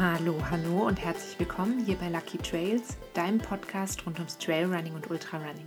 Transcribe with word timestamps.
Hallo, 0.00 0.36
hallo 0.48 0.86
und 0.86 1.04
herzlich 1.04 1.36
willkommen 1.40 1.84
hier 1.84 1.96
bei 1.96 2.08
Lucky 2.08 2.38
Trails, 2.38 2.96
deinem 3.14 3.38
Podcast 3.38 4.06
rund 4.06 4.20
ums 4.20 4.38
Trailrunning 4.38 4.94
und 4.94 5.10
Ultrarunning. 5.10 5.66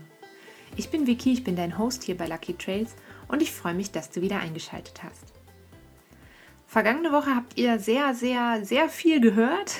Ich 0.77 0.89
bin 0.89 1.05
Vicky, 1.05 1.33
ich 1.33 1.43
bin 1.43 1.57
dein 1.57 1.77
Host 1.77 2.03
hier 2.03 2.15
bei 2.15 2.27
Lucky 2.27 2.53
Trails 2.53 2.95
und 3.27 3.41
ich 3.41 3.51
freue 3.51 3.73
mich, 3.73 3.91
dass 3.91 4.09
du 4.09 4.21
wieder 4.21 4.39
eingeschaltet 4.39 5.03
hast. 5.03 5.33
Vergangene 6.65 7.11
Woche 7.11 7.35
habt 7.35 7.57
ihr 7.57 7.77
sehr, 7.77 8.13
sehr, 8.13 8.63
sehr 8.63 8.87
viel 8.87 9.19
gehört. 9.19 9.75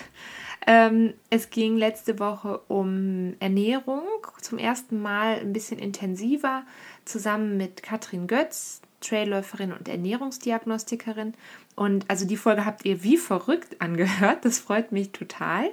Ähm, 0.68 1.14
es 1.30 1.50
ging 1.50 1.78
letzte 1.78 2.20
Woche 2.20 2.60
um 2.68 3.38
Ernährung, 3.40 4.04
zum 4.42 4.58
ersten 4.58 5.02
Mal 5.02 5.40
ein 5.40 5.54
bisschen 5.54 5.80
intensiver, 5.80 6.66
zusammen 7.06 7.56
mit 7.56 7.84
Katrin 7.84 8.28
Götz, 8.28 8.82
Trailläuferin 9.02 9.74
und 9.74 9.90
Ernährungsdiagnostikerin. 9.90 11.34
Und 11.76 12.10
also 12.10 12.26
die 12.26 12.38
Folge 12.38 12.66
habt 12.66 12.86
ihr 12.86 13.04
wie 13.04 13.18
verrückt 13.18 13.82
angehört. 13.82 14.46
Das 14.46 14.60
freut 14.60 14.92
mich 14.92 15.12
total. 15.12 15.70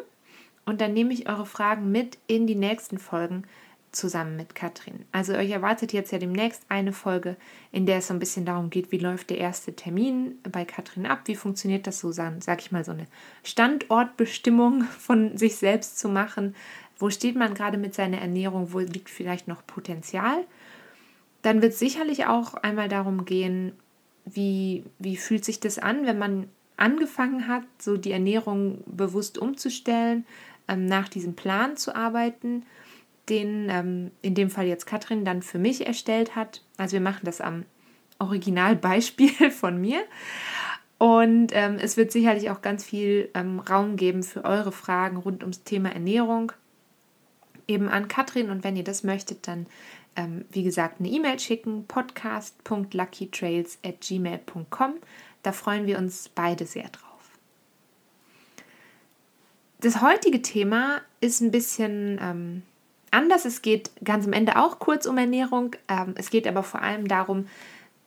und 0.65 0.81
dann 0.81 0.93
nehme 0.93 1.13
ich 1.13 1.27
eure 1.27 1.45
Fragen 1.45 1.91
mit 1.91 2.17
in 2.27 2.45
die 2.45 2.55
nächsten 2.55 2.99
Folgen 2.99 3.45
zusammen 3.91 4.35
mit 4.35 4.55
Katrin. 4.55 5.05
Also 5.11 5.33
euch 5.33 5.49
erwartet 5.49 5.93
jetzt 5.93 6.11
ja 6.11 6.19
demnächst 6.19 6.63
eine 6.69 6.93
Folge, 6.93 7.35
in 7.71 7.85
der 7.85 7.97
es 7.97 8.07
so 8.07 8.13
ein 8.13 8.19
bisschen 8.19 8.45
darum 8.45 8.69
geht, 8.69 8.91
wie 8.91 8.97
läuft 8.97 9.29
der 9.29 9.37
erste 9.37 9.75
Termin 9.75 10.35
bei 10.43 10.65
Katrin 10.65 11.05
ab, 11.05 11.21
wie 11.25 11.35
funktioniert 11.35 11.87
das 11.87 11.99
so, 11.99 12.11
sag 12.11 12.37
ich 12.59 12.71
mal, 12.71 12.83
so 12.83 12.91
eine 12.91 13.07
Standortbestimmung 13.43 14.83
von 14.99 15.37
sich 15.37 15.55
selbst 15.55 15.99
zu 15.99 16.09
machen. 16.09 16.55
Wo 16.99 17.09
steht 17.09 17.35
man 17.35 17.53
gerade 17.53 17.77
mit 17.77 17.93
seiner 17.93 18.19
Ernährung? 18.19 18.73
Wo 18.73 18.79
liegt 18.79 19.09
vielleicht 19.09 19.47
noch 19.47 19.65
Potenzial? 19.65 20.45
Dann 21.41 21.61
wird 21.61 21.73
es 21.73 21.79
sicherlich 21.79 22.25
auch 22.25 22.55
einmal 22.55 22.89
darum 22.89 23.25
gehen, 23.25 23.73
wie, 24.25 24.83
wie 24.99 25.15
fühlt 25.15 25.45
sich 25.45 25.59
das 25.59 25.79
an, 25.79 26.05
wenn 26.05 26.17
man 26.17 26.49
angefangen 26.75 27.47
hat, 27.47 27.63
so 27.79 27.97
die 27.97 28.11
Ernährung 28.11 28.83
bewusst 28.85 29.37
umzustellen, 29.37 30.25
ähm, 30.67 30.85
nach 30.85 31.07
diesem 31.07 31.35
Plan 31.35 31.77
zu 31.77 31.95
arbeiten 31.95 32.63
den 33.29 33.69
ähm, 33.69 34.11
in 34.21 34.35
dem 34.35 34.49
Fall 34.49 34.67
jetzt 34.67 34.85
Katrin 34.85 35.25
dann 35.25 35.41
für 35.41 35.59
mich 35.59 35.85
erstellt 35.85 36.35
hat. 36.35 36.63
Also 36.77 36.93
wir 36.93 37.01
machen 37.01 37.25
das 37.25 37.41
am 37.41 37.65
Originalbeispiel 38.19 39.51
von 39.51 39.79
mir. 39.79 40.03
Und 40.97 41.51
ähm, 41.53 41.77
es 41.79 41.95
wird 41.95 42.11
sicherlich 42.11 42.49
auch 42.49 42.61
ganz 42.61 42.83
viel 42.83 43.29
ähm, 43.35 43.59
Raum 43.59 43.97
geben 43.97 44.23
für 44.23 44.43
eure 44.43 44.71
Fragen 44.71 45.17
rund 45.17 45.43
ums 45.43 45.63
Thema 45.63 45.91
Ernährung. 45.91 46.51
Eben 47.67 47.89
an 47.89 48.07
Katrin 48.07 48.49
und 48.49 48.63
wenn 48.63 48.75
ihr 48.75 48.83
das 48.83 49.03
möchtet, 49.03 49.47
dann 49.47 49.67
ähm, 50.15 50.45
wie 50.49 50.63
gesagt 50.63 50.99
eine 50.99 51.09
E-Mail 51.09 51.39
schicken, 51.39 51.85
podcast.luckytrails 51.85 53.77
at 53.85 54.01
gmail.com. 54.01 54.95
Da 55.43 55.51
freuen 55.51 55.85
wir 55.85 55.99
uns 55.99 56.29
beide 56.29 56.65
sehr 56.65 56.89
drauf. 56.89 57.03
Das 59.79 60.01
heutige 60.01 60.41
Thema 60.41 61.01
ist 61.21 61.41
ein 61.41 61.51
bisschen 61.51 62.17
ähm, 62.19 62.63
anders. 63.11 63.45
Es 63.45 63.61
geht 63.61 63.91
ganz 64.03 64.25
am 64.25 64.33
Ende 64.33 64.57
auch 64.57 64.79
kurz 64.79 65.05
um 65.05 65.17
Ernährung. 65.17 65.75
Ähm, 65.87 66.15
es 66.17 66.29
geht 66.29 66.47
aber 66.47 66.63
vor 66.63 66.81
allem 66.81 67.07
darum, 67.07 67.47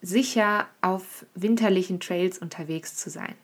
sicher 0.03 0.67
auf 0.81 1.27
winterlichen 1.35 2.01
Trails 2.01 2.39
unterwegs 2.39 2.97
zu 2.97 3.11
sein. 3.11 3.35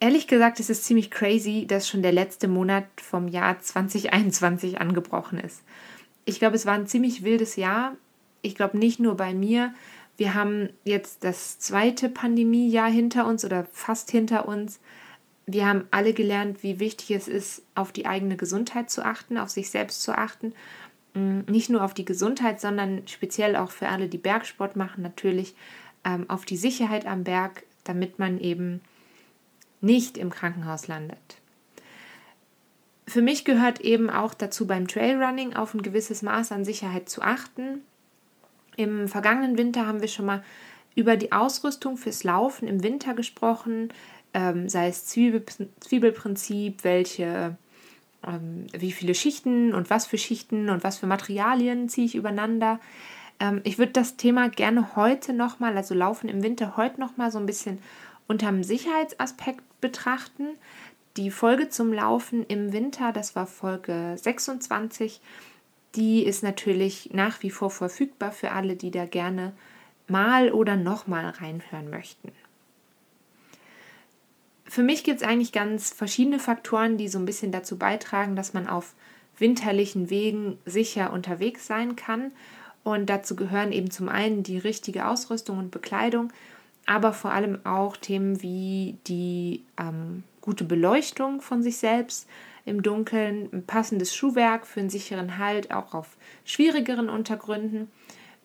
Ehrlich 0.00 0.26
gesagt 0.26 0.60
ist 0.60 0.70
es 0.70 0.82
ziemlich 0.82 1.10
crazy, 1.10 1.66
dass 1.66 1.88
schon 1.88 2.02
der 2.02 2.12
letzte 2.12 2.48
Monat 2.48 2.86
vom 2.96 3.28
Jahr 3.28 3.58
2021 3.60 4.80
angebrochen 4.80 5.38
ist. 5.38 5.62
Ich 6.24 6.38
glaube, 6.38 6.56
es 6.56 6.66
war 6.66 6.74
ein 6.74 6.86
ziemlich 6.86 7.24
wildes 7.24 7.56
Jahr. 7.56 7.96
Ich 8.42 8.54
glaube 8.54 8.78
nicht 8.78 9.00
nur 9.00 9.16
bei 9.16 9.32
mir. 9.32 9.72
Wir 10.16 10.34
haben 10.34 10.68
jetzt 10.84 11.24
das 11.24 11.58
zweite 11.58 12.08
Pandemiejahr 12.08 12.90
hinter 12.90 13.26
uns 13.26 13.44
oder 13.44 13.66
fast 13.72 14.10
hinter 14.10 14.46
uns 14.46 14.78
wir 15.46 15.66
haben 15.66 15.86
alle 15.90 16.14
gelernt, 16.14 16.62
wie 16.62 16.80
wichtig 16.80 17.10
es 17.10 17.28
ist, 17.28 17.62
auf 17.74 17.92
die 17.92 18.06
eigene 18.06 18.36
Gesundheit 18.36 18.90
zu 18.90 19.04
achten, 19.04 19.36
auf 19.36 19.50
sich 19.50 19.70
selbst 19.70 20.02
zu 20.02 20.16
achten. 20.16 20.54
Mm, 21.14 21.40
nicht 21.48 21.70
nur 21.70 21.84
auf 21.84 21.94
die 21.94 22.04
Gesundheit, 22.04 22.60
sondern 22.60 23.06
speziell 23.06 23.56
auch 23.56 23.70
für 23.70 23.88
alle, 23.88 24.08
die 24.08 24.18
Bergsport 24.18 24.76
machen, 24.76 25.02
natürlich 25.02 25.54
ähm, 26.04 26.28
auf 26.28 26.44
die 26.44 26.56
Sicherheit 26.56 27.06
am 27.06 27.24
Berg, 27.24 27.64
damit 27.84 28.18
man 28.18 28.40
eben 28.40 28.80
nicht 29.80 30.16
im 30.16 30.30
Krankenhaus 30.30 30.88
landet. 30.88 31.18
Für 33.06 33.20
mich 33.20 33.44
gehört 33.44 33.80
eben 33.80 34.08
auch 34.08 34.32
dazu 34.32 34.66
beim 34.66 34.88
Trailrunning 34.88 35.54
auf 35.54 35.74
ein 35.74 35.82
gewisses 35.82 36.22
Maß 36.22 36.52
an 36.52 36.64
Sicherheit 36.64 37.10
zu 37.10 37.20
achten. 37.20 37.82
Im 38.76 39.08
vergangenen 39.08 39.58
Winter 39.58 39.86
haben 39.86 40.00
wir 40.00 40.08
schon 40.08 40.24
mal 40.24 40.42
über 40.94 41.16
die 41.16 41.32
Ausrüstung 41.32 41.98
fürs 41.98 42.24
Laufen 42.24 42.66
im 42.66 42.82
Winter 42.82 43.12
gesprochen, 43.14 43.92
ähm, 44.34 44.68
sei 44.68 44.88
es 44.88 45.06
Zwiebel, 45.06 45.44
Zwiebelprinzip, 45.80 46.84
welche, 46.84 47.56
ähm, 48.26 48.66
wie 48.76 48.92
viele 48.92 49.14
Schichten 49.14 49.72
und 49.72 49.88
was 49.90 50.06
für 50.06 50.18
Schichten 50.18 50.68
und 50.68 50.84
was 50.84 50.98
für 50.98 51.06
Materialien 51.06 51.88
ziehe 51.88 52.06
ich 52.06 52.16
übereinander. 52.16 52.80
Ähm, 53.40 53.60
ich 53.64 53.78
würde 53.78 53.92
das 53.92 54.16
Thema 54.16 54.48
gerne 54.48 54.96
heute 54.96 55.32
nochmal, 55.32 55.76
also 55.76 55.94
Laufen 55.94 56.28
im 56.28 56.42
Winter, 56.42 56.76
heute 56.76 57.00
nochmal 57.00 57.30
so 57.30 57.38
ein 57.38 57.46
bisschen 57.46 57.78
unter 58.26 58.48
dem 58.48 58.64
Sicherheitsaspekt 58.64 59.62
betrachten. 59.80 60.48
Die 61.16 61.30
Folge 61.30 61.68
zum 61.68 61.92
Laufen 61.92 62.44
im 62.46 62.72
Winter, 62.72 63.12
das 63.12 63.36
war 63.36 63.46
Folge 63.46 64.16
26, 64.16 65.20
die 65.94 66.24
ist 66.24 66.42
natürlich 66.42 67.10
nach 67.12 67.40
wie 67.44 67.50
vor 67.50 67.70
verfügbar 67.70 68.32
für 68.32 68.50
alle, 68.50 68.74
die 68.74 68.90
da 68.90 69.06
gerne 69.06 69.52
mal 70.08 70.50
oder 70.50 70.74
nochmal 70.74 71.26
reinhören 71.26 71.88
möchten 71.88 72.32
für 74.74 74.82
mich 74.82 75.04
gibt 75.04 75.20
es 75.20 75.26
eigentlich 75.26 75.52
ganz 75.52 75.90
verschiedene 75.90 76.40
Faktoren, 76.40 76.96
die 76.96 77.06
so 77.06 77.20
ein 77.20 77.26
bisschen 77.26 77.52
dazu 77.52 77.78
beitragen, 77.78 78.34
dass 78.34 78.54
man 78.54 78.66
auf 78.66 78.94
winterlichen 79.38 80.10
Wegen 80.10 80.58
sicher 80.66 81.12
unterwegs 81.12 81.68
sein 81.68 81.94
kann. 81.94 82.32
Und 82.82 83.08
dazu 83.08 83.36
gehören 83.36 83.70
eben 83.70 83.92
zum 83.92 84.08
einen 84.08 84.42
die 84.42 84.58
richtige 84.58 85.06
Ausrüstung 85.06 85.58
und 85.58 85.70
Bekleidung, 85.70 86.32
aber 86.86 87.12
vor 87.12 87.30
allem 87.30 87.64
auch 87.64 87.96
Themen 87.96 88.42
wie 88.42 88.96
die 89.06 89.62
ähm, 89.78 90.24
gute 90.40 90.64
Beleuchtung 90.64 91.40
von 91.40 91.62
sich 91.62 91.76
selbst 91.76 92.28
im 92.64 92.82
Dunkeln, 92.82 93.48
ein 93.52 93.64
passendes 93.64 94.12
Schuhwerk 94.12 94.66
für 94.66 94.80
einen 94.80 94.90
sicheren 94.90 95.38
Halt, 95.38 95.70
auch 95.70 95.94
auf 95.94 96.16
schwierigeren 96.44 97.08
Untergründen, 97.10 97.92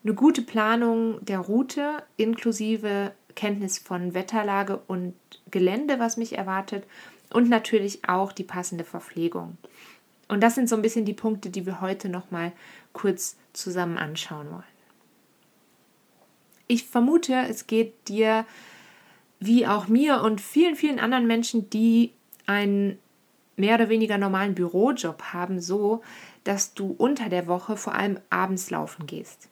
eine 0.04 0.14
gute 0.14 0.42
Planung 0.42 1.24
der 1.24 1.40
Route 1.40 2.04
inklusive 2.16 3.10
Kenntnis 3.34 3.78
von 3.78 4.14
Wetterlage 4.14 4.80
und 4.86 5.14
Gelände, 5.50 5.98
was 5.98 6.16
mich 6.16 6.36
erwartet 6.36 6.84
und 7.32 7.48
natürlich 7.48 8.08
auch 8.08 8.32
die 8.32 8.44
passende 8.44 8.84
Verpflegung. 8.84 9.56
Und 10.28 10.42
das 10.42 10.54
sind 10.54 10.68
so 10.68 10.76
ein 10.76 10.82
bisschen 10.82 11.04
die 11.04 11.14
Punkte, 11.14 11.50
die 11.50 11.66
wir 11.66 11.80
heute 11.80 12.08
noch 12.08 12.30
mal 12.30 12.52
kurz 12.92 13.36
zusammen 13.52 13.98
anschauen 13.98 14.50
wollen. 14.50 14.62
Ich 16.68 16.84
vermute, 16.84 17.34
es 17.48 17.66
geht 17.66 18.08
dir 18.08 18.46
wie 19.40 19.66
auch 19.66 19.88
mir 19.88 20.22
und 20.22 20.40
vielen, 20.40 20.76
vielen 20.76 21.00
anderen 21.00 21.26
Menschen, 21.26 21.68
die 21.70 22.12
einen 22.46 22.98
mehr 23.56 23.74
oder 23.74 23.88
weniger 23.88 24.18
normalen 24.18 24.54
Bürojob 24.54 25.22
haben, 25.32 25.60
so, 25.60 26.02
dass 26.44 26.74
du 26.74 26.94
unter 26.96 27.28
der 27.28 27.46
Woche 27.46 27.76
vor 27.76 27.94
allem 27.94 28.18
abends 28.30 28.70
laufen 28.70 29.06
gehst. 29.06 29.49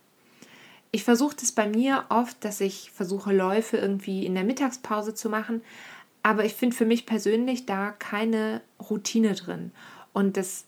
Ich 0.91 1.05
versuche 1.05 1.37
das 1.39 1.53
bei 1.53 1.69
mir 1.69 2.05
oft, 2.09 2.43
dass 2.45 2.61
ich 2.61 2.91
versuche, 2.91 3.33
Läufe 3.33 3.77
irgendwie 3.77 4.25
in 4.25 4.35
der 4.35 4.45
Mittagspause 4.45 5.15
zu 5.15 5.29
machen, 5.29 5.63
aber 6.23 6.45
ich 6.45 6.55
finde 6.55 6.77
für 6.77 6.87
mich 6.87 7.07
persönlich 7.07 7.67
da 7.67 7.91
keine 7.91 8.63
Routine 8.91 9.35
drin. 9.35 9.73
Und 10.13 10.37
das 10.37 10.65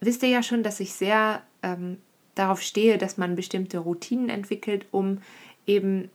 wisst 0.00 0.22
ihr 0.22 0.28
ja 0.28 0.42
schon, 0.42 0.62
dass 0.62 0.80
ich 0.80 0.92
sehr 0.92 1.42
ähm, 1.62 1.98
darauf 2.34 2.60
stehe, 2.60 2.98
dass 2.98 3.16
man 3.16 3.34
bestimmte 3.34 3.78
Routinen 3.78 4.28
entwickelt, 4.28 4.86
um 4.90 5.18
eben 5.66 6.10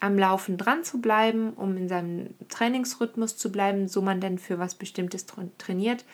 am 0.00 0.18
Laufen 0.18 0.56
dran 0.56 0.82
zu 0.82 1.00
bleiben, 1.00 1.52
um 1.52 1.76
in 1.76 1.88
seinem 1.88 2.30
Trainingsrhythmus 2.48 3.36
zu 3.36 3.52
bleiben, 3.52 3.86
so 3.86 4.00
man 4.00 4.20
denn 4.20 4.38
für 4.38 4.58
was 4.58 4.74
Bestimmtes 4.74 5.26
trainiert. 5.58 6.04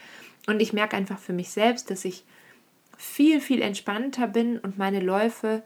Und 0.47 0.61
ich 0.61 0.73
merke 0.73 0.97
einfach 0.97 1.19
für 1.19 1.33
mich 1.33 1.51
selbst, 1.51 1.91
dass 1.91 2.05
ich 2.05 2.25
viel, 2.97 3.41
viel 3.41 3.63
entspannter 3.63 4.27
bin 4.27 4.59
und 4.59 4.79
meine 4.79 5.01
Läufe 5.01 5.63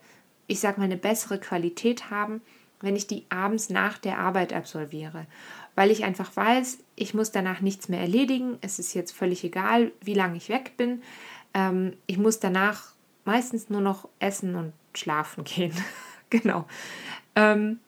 ich 0.51 0.61
sag 0.61 0.79
mal, 0.79 0.85
eine 0.85 0.97
bessere 0.97 1.39
Qualität 1.39 2.11
haben, 2.11 2.41
wenn 2.81 2.97
ich 2.97 3.07
die 3.07 3.25
abends 3.29 3.71
nach 3.71 3.99
der 3.99 4.19
Arbeit 4.19 4.53
absolviere. 4.53 5.27
Weil 5.75 5.91
ich 5.91 6.05
einfach 6.05 6.35
weiß, 6.35 6.79
ich 6.97 7.15
muss 7.15 7.31
danach 7.31 7.61
nichts 7.61 7.89
mehr 7.89 8.01
erledigen. 8.01 8.59
Es 8.61 8.79
ist 8.79 8.95
jetzt 8.95 9.13
völlig 9.13 9.45
egal, 9.45 9.93
wie 10.01 10.15
lange 10.15 10.37
ich 10.37 10.49
weg 10.49 10.77
bin. 10.77 11.03
Ähm, 11.55 11.95
ich 12.07 12.19
muss 12.19 12.41
danach 12.41 12.93
meistens 13.25 13.71
nur 13.71 13.81
noch 13.81 14.09
essen 14.19 14.57
und 14.57 14.73
schlafen 14.95 15.45
gehen. 15.45 15.73
genau. 16.31 16.67
Ähm, 17.37 17.79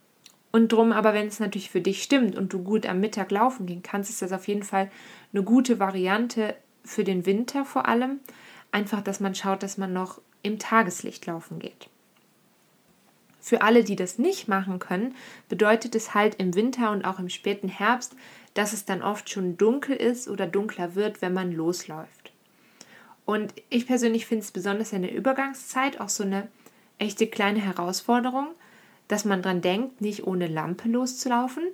und 0.53 0.71
drum, 0.71 0.93
aber 0.93 1.15
wenn 1.15 1.27
es 1.27 1.41
natürlich 1.41 1.71
für 1.71 1.81
dich 1.81 2.03
stimmt 2.03 2.37
und 2.37 2.53
du 2.53 2.63
gut 2.63 2.87
am 2.87 3.01
Mittag 3.01 3.31
laufen 3.31 3.67
gehen 3.67 3.83
kannst, 3.83 4.11
ist 4.11 4.21
das 4.21 4.33
auf 4.33 4.47
jeden 4.47 4.63
Fall 4.63 4.91
eine 5.33 5.43
gute 5.43 5.79
Variante, 5.79 6.55
für 6.85 7.05
den 7.05 7.27
Winter 7.27 7.65
vor 7.65 7.87
allem. 7.87 8.21
Einfach, 8.71 9.03
dass 9.03 9.21
man 9.21 9.35
schaut, 9.35 9.63
dass 9.63 9.79
man 9.79 9.93
noch 9.93 10.21
im 10.43 10.59
Tageslicht 10.59 11.27
laufen 11.27 11.59
geht. 11.59 11.89
Für 13.43 13.61
alle, 13.61 13.83
die 13.83 13.97
das 13.97 14.19
nicht 14.19 14.47
machen 14.47 14.79
können, 14.79 15.17
bedeutet 15.49 15.97
es 15.97 16.15
halt 16.15 16.37
im 16.37 16.55
Winter 16.55 16.93
und 16.93 17.05
auch 17.05 17.19
im 17.19 17.29
späten 17.29 17.69
Herbst, 17.69 18.15
dass 18.55 18.73
es 18.73 18.85
dann 18.85 19.03
oft 19.03 19.29
schon 19.29 19.57
dunkel 19.57 19.97
ist 19.97 20.29
oder 20.29 20.47
dunkler 20.47 20.95
wird, 20.95 21.21
wenn 21.21 21.33
man 21.33 21.51
losläuft. 21.53 22.33
Und 23.25 23.53
ich 23.69 23.87
persönlich 23.87 24.27
finde 24.27 24.45
es 24.45 24.53
besonders 24.53 24.93
in 24.93 25.03
der 25.03 25.13
Übergangszeit 25.13 26.01
auch 26.01 26.09
so 26.09 26.23
eine 26.23 26.47
echte 26.99 27.27
kleine 27.27 27.61
Herausforderung, 27.61 28.47
dass 29.09 29.25
man 29.25 29.43
dran 29.43 29.61
denkt, 29.61 30.01
nicht 30.01 30.25
ohne 30.25 30.47
Lampe 30.47 30.89
loszulaufen. 30.89 31.65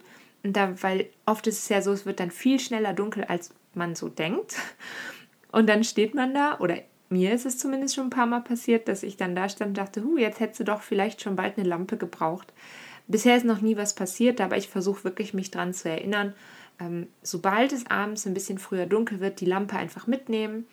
Und 0.43 0.57
da, 0.57 0.83
weil 0.83 1.11
oft 1.27 1.47
ist 1.47 1.59
es 1.59 1.69
ja 1.69 1.83
so, 1.83 1.93
es 1.93 2.07
wird 2.07 2.19
dann 2.21 2.31
viel 2.31 2.61
schneller 2.61 2.95
dunkel, 2.95 3.25
als 3.25 3.51
man 3.75 3.95
so 3.95 4.09
denkt. 4.09 4.57
Und 5.53 5.69
dann 5.69 5.85
steht 5.85 6.15
man 6.15 6.33
da, 6.33 6.59
oder 6.61 6.79
mir 7.09 7.33
ist 7.33 7.47
es 7.47 7.59
zumindest 7.59 7.95
schon 7.95 8.07
ein 8.07 8.11
paar 8.11 8.27
Mal 8.27 8.41
passiert, 8.41 8.89
dass 8.89 9.03
ich 9.03 9.17
dann 9.17 9.35
da 9.35 9.49
stand 9.49 9.71
und 9.71 9.79
dachte, 9.79 10.03
hu, 10.03 10.19
jetzt 10.19 10.41
hättest 10.41 10.61
du 10.61 10.65
doch 10.65 10.83
vielleicht 10.83 11.23
schon 11.23 11.37
bald 11.37 11.59
eine 11.59 11.69
Lampe 11.69 11.97
gebraucht. 11.97 12.53
Bisher 13.07 13.37
ist 13.37 13.47
noch 13.47 13.63
nie 13.63 13.77
was 13.77 13.95
passiert, 13.95 14.41
aber 14.41 14.57
ich 14.57 14.69
versuche 14.69 15.05
wirklich 15.05 15.33
mich 15.33 15.51
dran 15.51 15.73
zu 15.73 15.89
erinnern. 15.89 16.35
Ähm, 16.79 17.09
sobald 17.23 17.73
es 17.73 17.87
abends 17.87 18.27
ein 18.27 18.35
bisschen 18.35 18.59
früher 18.59 18.87
dunkel 18.87 19.21
wird, 19.21 19.41
die 19.41 19.47
Lampe 19.47 19.77
einfach 19.77 20.07
mitnehmen 20.07 20.67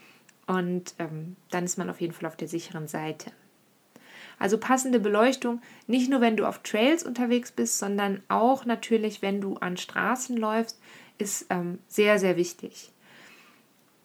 und 0.45 0.93
ähm, 0.99 1.35
dann 1.49 1.63
ist 1.63 1.77
man 1.77 1.89
auf 1.89 2.01
jeden 2.01 2.13
Fall 2.13 2.27
auf 2.27 2.35
der 2.35 2.47
sicheren 2.47 2.87
Seite. 2.87 3.31
Also 4.37 4.57
passende 4.57 4.99
Beleuchtung, 4.99 5.61
nicht 5.87 6.09
nur 6.09 6.19
wenn 6.21 6.35
du 6.35 6.45
auf 6.45 6.59
Trails 6.59 7.03
unterwegs 7.03 7.51
bist, 7.51 7.79
sondern 7.79 8.21
auch 8.27 8.65
natürlich, 8.65 9.21
wenn 9.21 9.39
du 9.39 9.55
an 9.55 9.77
Straßen 9.77 10.35
läufst, 10.35 10.79
ist 11.17 11.45
ähm, 11.49 11.79
sehr, 11.87 12.19
sehr 12.19 12.35
wichtig. 12.35 12.91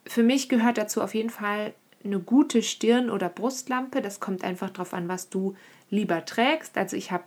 Für 0.06 0.22
mich 0.22 0.48
gehört 0.48 0.78
dazu 0.78 1.02
auf 1.02 1.14
jeden 1.14 1.30
Fall 1.30 1.74
eine 2.04 2.18
gute 2.18 2.62
Stirn- 2.62 3.10
oder 3.10 3.28
Brustlampe. 3.28 4.02
Das 4.02 4.20
kommt 4.20 4.44
einfach 4.44 4.70
darauf 4.70 4.94
an, 4.94 5.08
was 5.08 5.28
du 5.28 5.54
lieber 5.90 6.24
trägst. 6.24 6.76
Also 6.78 6.96
ich 6.96 7.10
habe 7.12 7.24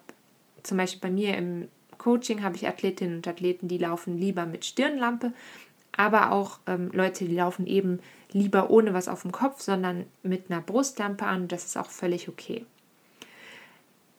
zum 0.63 0.77
Beispiel 0.77 1.01
bei 1.01 1.11
mir 1.11 1.37
im 1.37 1.67
Coaching 1.97 2.43
habe 2.43 2.55
ich 2.55 2.67
Athletinnen 2.67 3.17
und 3.17 3.27
Athleten, 3.27 3.67
die 3.67 3.77
laufen 3.77 4.17
lieber 4.17 4.45
mit 4.45 4.65
Stirnlampe, 4.65 5.31
aber 5.95 6.31
auch 6.31 6.59
ähm, 6.67 6.89
Leute, 6.91 7.25
die 7.25 7.35
laufen 7.35 7.67
eben 7.67 7.99
lieber 8.31 8.69
ohne 8.69 8.93
was 8.93 9.07
auf 9.07 9.21
dem 9.21 9.31
Kopf, 9.31 9.61
sondern 9.61 10.05
mit 10.23 10.49
einer 10.49 10.61
Brustlampe 10.61 11.25
an. 11.25 11.47
Das 11.47 11.65
ist 11.65 11.77
auch 11.77 11.89
völlig 11.89 12.27
okay. 12.27 12.65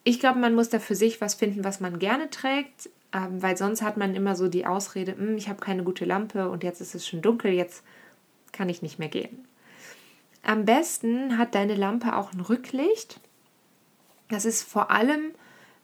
Ich 0.04 0.20
glaube, 0.20 0.38
man 0.38 0.54
muss 0.54 0.68
da 0.68 0.78
für 0.78 0.94
sich 0.94 1.20
was 1.20 1.34
finden, 1.34 1.64
was 1.64 1.80
man 1.80 1.98
gerne 1.98 2.30
trägt, 2.30 2.90
ähm, 3.12 3.42
weil 3.42 3.56
sonst 3.56 3.82
hat 3.82 3.96
man 3.96 4.14
immer 4.14 4.36
so 4.36 4.48
die 4.48 4.66
Ausrede, 4.66 5.16
hm, 5.16 5.36
ich 5.36 5.48
habe 5.48 5.60
keine 5.60 5.82
gute 5.82 6.04
Lampe 6.04 6.48
und 6.50 6.62
jetzt 6.62 6.80
ist 6.80 6.94
es 6.94 7.08
schon 7.08 7.22
dunkel, 7.22 7.52
jetzt 7.52 7.82
kann 8.52 8.68
ich 8.68 8.82
nicht 8.82 8.98
mehr 8.98 9.08
gehen. 9.08 9.46
Am 10.44 10.66
besten 10.66 11.38
hat 11.38 11.54
deine 11.54 11.74
Lampe 11.74 12.14
auch 12.14 12.32
ein 12.34 12.40
Rücklicht. 12.40 13.18
Das 14.28 14.44
ist 14.44 14.62
vor 14.62 14.90
allem, 14.90 15.30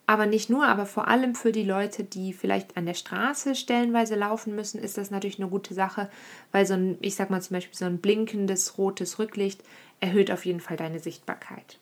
aber 0.07 0.27
nicht 0.27 0.51
nur, 0.51 0.67
aber 0.67 0.85
vor 0.85 1.09
allem 1.09 1.35
für 1.35 1.51
die 1.51 1.65
Leute, 1.65 2.05
die 2.05 2.35
vielleicht 2.35 2.77
an 2.77 2.85
der 2.85 2.95
Straße 2.95 3.55
stellenweise 3.55 4.17
laufen 4.17 4.55
müssen, 4.55 4.79
ist 4.79 4.99
das 4.99 5.11
natürlich 5.11 5.41
eine 5.41 5.49
gute 5.49 5.73
Sache, 5.73 6.11
weil 6.53 6.67
so 6.67 6.75
ein, 6.75 6.99
ich 7.01 7.15
sag 7.15 7.31
mal 7.31 7.41
zum 7.41 7.55
Beispiel 7.55 7.77
so 7.77 7.87
ein 7.87 7.99
blinkendes 7.99 8.77
rotes 8.77 9.19
Rücklicht 9.19 9.62
erhöht 9.99 10.31
auf 10.31 10.45
jeden 10.45 10.61
Fall 10.61 10.77
deine 10.77 11.01
Sichtbarkeit. 11.01 11.79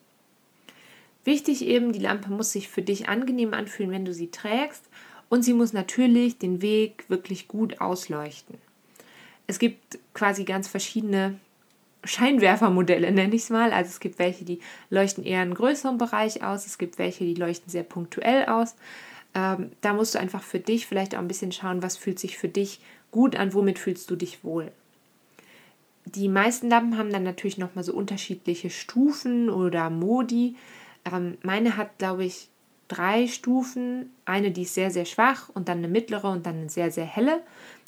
Wichtig 1.24 1.64
eben, 1.64 1.92
die 1.92 1.98
Lampe 1.98 2.30
muss 2.30 2.52
sich 2.52 2.68
für 2.68 2.82
dich 2.82 3.08
angenehm 3.08 3.54
anfühlen, 3.54 3.90
wenn 3.90 4.04
du 4.04 4.14
sie 4.14 4.30
trägst 4.30 4.84
und 5.28 5.42
sie 5.42 5.52
muss 5.52 5.72
natürlich 5.72 6.38
den 6.38 6.62
Weg 6.62 7.06
wirklich 7.08 7.48
gut 7.48 7.80
ausleuchten. 7.80 8.56
Es 9.48 9.58
gibt 9.58 9.98
quasi 10.14 10.44
ganz 10.44 10.68
verschiedene 10.68 11.40
Scheinwerfermodelle, 12.04 13.10
nenne 13.10 13.34
ich 13.34 13.42
es 13.42 13.50
mal. 13.50 13.72
Also 13.72 13.90
es 13.90 14.00
gibt 14.00 14.18
welche, 14.18 14.44
die 14.44 14.60
leuchten 14.90 15.24
eher 15.24 15.40
einen 15.40 15.54
größeren 15.54 15.98
Bereich 15.98 16.42
aus, 16.42 16.66
es 16.66 16.78
gibt 16.78 16.98
welche, 16.98 17.24
die 17.24 17.34
leuchten 17.34 17.70
sehr 17.70 17.82
punktuell 17.82 18.46
aus. 18.46 18.76
Ähm, 19.34 19.72
da 19.80 19.92
musst 19.92 20.14
du 20.14 20.18
einfach 20.18 20.42
für 20.42 20.60
dich 20.60 20.86
vielleicht 20.86 21.14
auch 21.14 21.20
ein 21.20 21.28
bisschen 21.28 21.52
schauen, 21.52 21.82
was 21.82 21.96
fühlt 21.96 22.18
sich 22.18 22.38
für 22.38 22.48
dich 22.48 22.80
gut 23.10 23.36
an, 23.36 23.52
womit 23.54 23.78
fühlst 23.78 24.10
du 24.10 24.16
dich 24.16 24.44
wohl. 24.44 24.70
Die 26.04 26.28
meisten 26.28 26.70
Lampen 26.70 26.96
haben 26.96 27.12
dann 27.12 27.22
natürlich 27.22 27.58
nochmal 27.58 27.84
so 27.84 27.92
unterschiedliche 27.92 28.70
Stufen 28.70 29.50
oder 29.50 29.90
Modi. 29.90 30.56
Ähm, 31.04 31.36
meine 31.42 31.76
hat, 31.76 31.98
glaube 31.98 32.24
ich, 32.24 32.48
drei 32.88 33.26
Stufen. 33.26 34.10
Eine, 34.24 34.50
die 34.50 34.62
ist 34.62 34.74
sehr, 34.74 34.90
sehr 34.90 35.04
schwach 35.04 35.50
und 35.52 35.68
dann 35.68 35.78
eine 35.78 35.88
mittlere 35.88 36.30
und 36.30 36.46
dann 36.46 36.56
eine 36.56 36.70
sehr, 36.70 36.90
sehr 36.90 37.04
helle. 37.04 37.42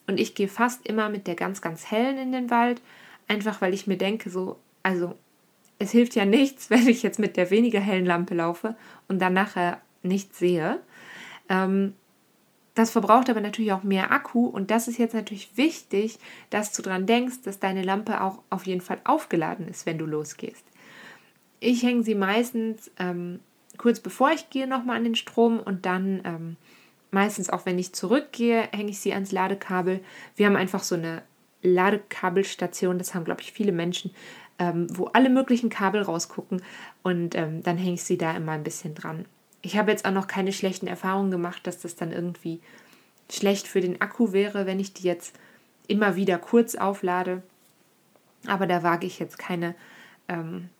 Und 0.07 0.21
ich 0.21 0.35
gehe 0.35 0.49
fast 0.49 0.87
immer 0.87 1.09
mit 1.09 1.27
der 1.27 1.35
ganz, 1.35 1.62
ganz 1.62 1.91
hellen 1.91 2.19
in 2.19 2.33
den 2.33 2.51
Wald 2.51 2.83
Einfach 3.31 3.61
weil 3.61 3.75
ich 3.75 3.87
mir 3.87 3.97
denke, 3.97 4.29
so, 4.29 4.59
also 4.82 5.15
es 5.79 5.93
hilft 5.93 6.17
ja 6.17 6.25
nichts, 6.25 6.69
wenn 6.71 6.88
ich 6.88 7.05
jetzt 7.05 7.21
mit 7.21 7.37
der 7.37 7.50
weniger 7.50 7.79
hellen 7.79 8.05
Lampe 8.05 8.35
laufe 8.35 8.75
und 9.06 9.21
dann 9.21 9.35
nachher 9.35 9.81
nichts 10.03 10.41
sehe. 10.41 10.81
Ähm, 11.49 11.94
das 12.75 12.91
verbraucht 12.91 13.31
aber 13.31 13.41
natürlich 13.41 13.71
auch 13.71 13.85
mehr 13.85 14.11
Akku 14.11 14.47
und 14.47 14.73
das 14.73 14.88
ist 14.88 14.99
jetzt 14.99 15.15
natürlich 15.15 15.56
wichtig, 15.56 16.19
dass 16.50 16.73
du 16.73 16.82
daran 16.82 17.06
denkst, 17.06 17.43
dass 17.44 17.61
deine 17.61 17.85
Lampe 17.85 18.21
auch 18.21 18.43
auf 18.50 18.67
jeden 18.67 18.81
Fall 18.81 19.00
aufgeladen 19.05 19.69
ist, 19.69 19.87
wenn 19.87 19.99
du 19.99 20.06
losgehst. 20.06 20.65
Ich 21.61 21.85
hänge 21.85 22.03
sie 22.03 22.17
meistens 22.17 22.91
ähm, 22.99 23.38
kurz 23.76 24.00
bevor 24.00 24.33
ich 24.33 24.50
gehe 24.50 24.67
nochmal 24.67 24.97
an 24.97 25.05
den 25.05 25.15
Strom 25.15 25.61
und 25.61 25.87
dann 25.87 26.21
ähm, 26.25 26.56
meistens 27.12 27.49
auch 27.49 27.65
wenn 27.65 27.79
ich 27.79 27.93
zurückgehe, 27.93 28.69
hänge 28.73 28.91
ich 28.91 28.99
sie 28.99 29.12
ans 29.12 29.31
Ladekabel. 29.31 30.00
Wir 30.35 30.47
haben 30.47 30.56
einfach 30.56 30.83
so 30.83 30.97
eine 30.97 31.23
Ladekabelstation, 31.62 32.99
das 32.99 33.15
haben, 33.15 33.25
glaube 33.25 33.43
ich, 33.43 33.53
viele 33.53 33.73
Menschen, 33.73 34.12
ähm, 34.59 34.87
wo 34.91 35.07
alle 35.07 35.31
möglichen 35.31 35.71
Kabel 35.71 36.03
rausgucken 36.03 36.62
und 37.03 37.35
ähm, 37.35 37.62
dann 37.62 37.77
hänge 37.77 37.95
ich 37.95 38.05
sie 38.05 38.19
da 38.19 38.37
immer 38.37 38.53
ein 38.53 38.62
bisschen 38.62 38.95
dran. 38.95 39.25
Ich 39.62 39.77
habe 39.77 39.91
jetzt 39.91 40.05
auch 40.05 40.12
noch 40.12 40.27
keine 40.27 40.53
schlechten 40.53 40.87
Erfahrungen 40.87 41.31
gemacht, 41.31 41.67
dass 41.67 41.81
das 41.81 41.97
dann 41.97 42.12
irgendwie 42.12 42.61
schlecht 43.31 43.69
für 43.69 43.81
den 43.81 44.01
Akku 44.01 44.33
wäre, 44.33 44.67
wenn 44.67 44.81
ich 44.81 44.93
die 44.93 45.05
jetzt 45.05 45.35
immer 45.87 46.17
wieder 46.17 46.39
kurz 46.39 46.75
auflade. 46.75 47.43
Aber 48.47 48.67
da 48.67 48.83
wage 48.83 49.07
ich 49.07 49.19
jetzt 49.19 49.39
keine 49.39 49.75
ähm, 50.29 50.71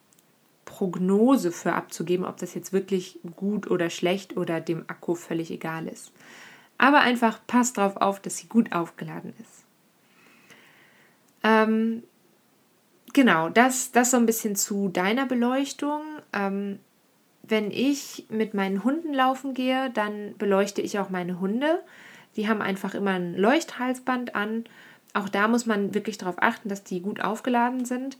Prognose 0.65 1.53
für 1.53 1.73
abzugeben, 1.73 2.25
ob 2.25 2.39
das 2.39 2.55
jetzt 2.55 2.73
wirklich 2.73 3.19
gut 3.37 3.71
oder 3.71 3.91
schlecht 3.91 4.37
oder 4.37 4.61
dem 4.61 4.85
Akku 4.87 5.15
völlig 5.15 5.51
egal 5.51 5.89
ist. 5.89 6.13
Aber 6.79 7.01
einfach 7.01 7.41
passt 7.47 7.77
darauf 7.77 7.97
auf, 7.97 8.21
dass 8.21 8.39
sie 8.39 8.47
gut 8.47 8.73
aufgeladen 8.73 9.35
ist. 9.41 9.60
Ähm, 11.43 12.03
genau, 13.13 13.49
das, 13.49 13.93
das 13.93 14.11
so 14.11 14.17
ein 14.17 14.27
bisschen 14.27 14.57
zu 14.57 14.89
deiner 14.89 15.27
Beleuchtung. 15.27 16.03
Ähm, 16.33 16.79
wenn 17.43 17.71
ich 17.71 18.27
mit 18.29 18.55
meinen 18.55 18.85
Hunden 18.85 19.13
laufen 19.13 19.55
gehe, 19.55 19.91
dann 19.91 20.37
beleuchte 20.39 20.83
ich 20.83 20.99
auch 20.99 21.11
meine 21.11 21.41
Hunde. 21.41 21.83
Die 22.37 22.49
haben 22.49 22.63
einfach 22.63 22.95
immer 22.95 23.13
ein 23.13 23.35
Leuchthalsband 23.37 24.35
an. 24.35 24.65
Auch 25.15 25.29
da 25.29 25.49
muss 25.49 25.67
man 25.67 25.95
wirklich 25.95 26.19
darauf 26.19 26.37
achten, 26.41 26.69
dass 26.69 26.85
die 26.85 27.01
gut 27.01 27.21
aufgeladen 27.21 27.85
sind. 27.85 28.19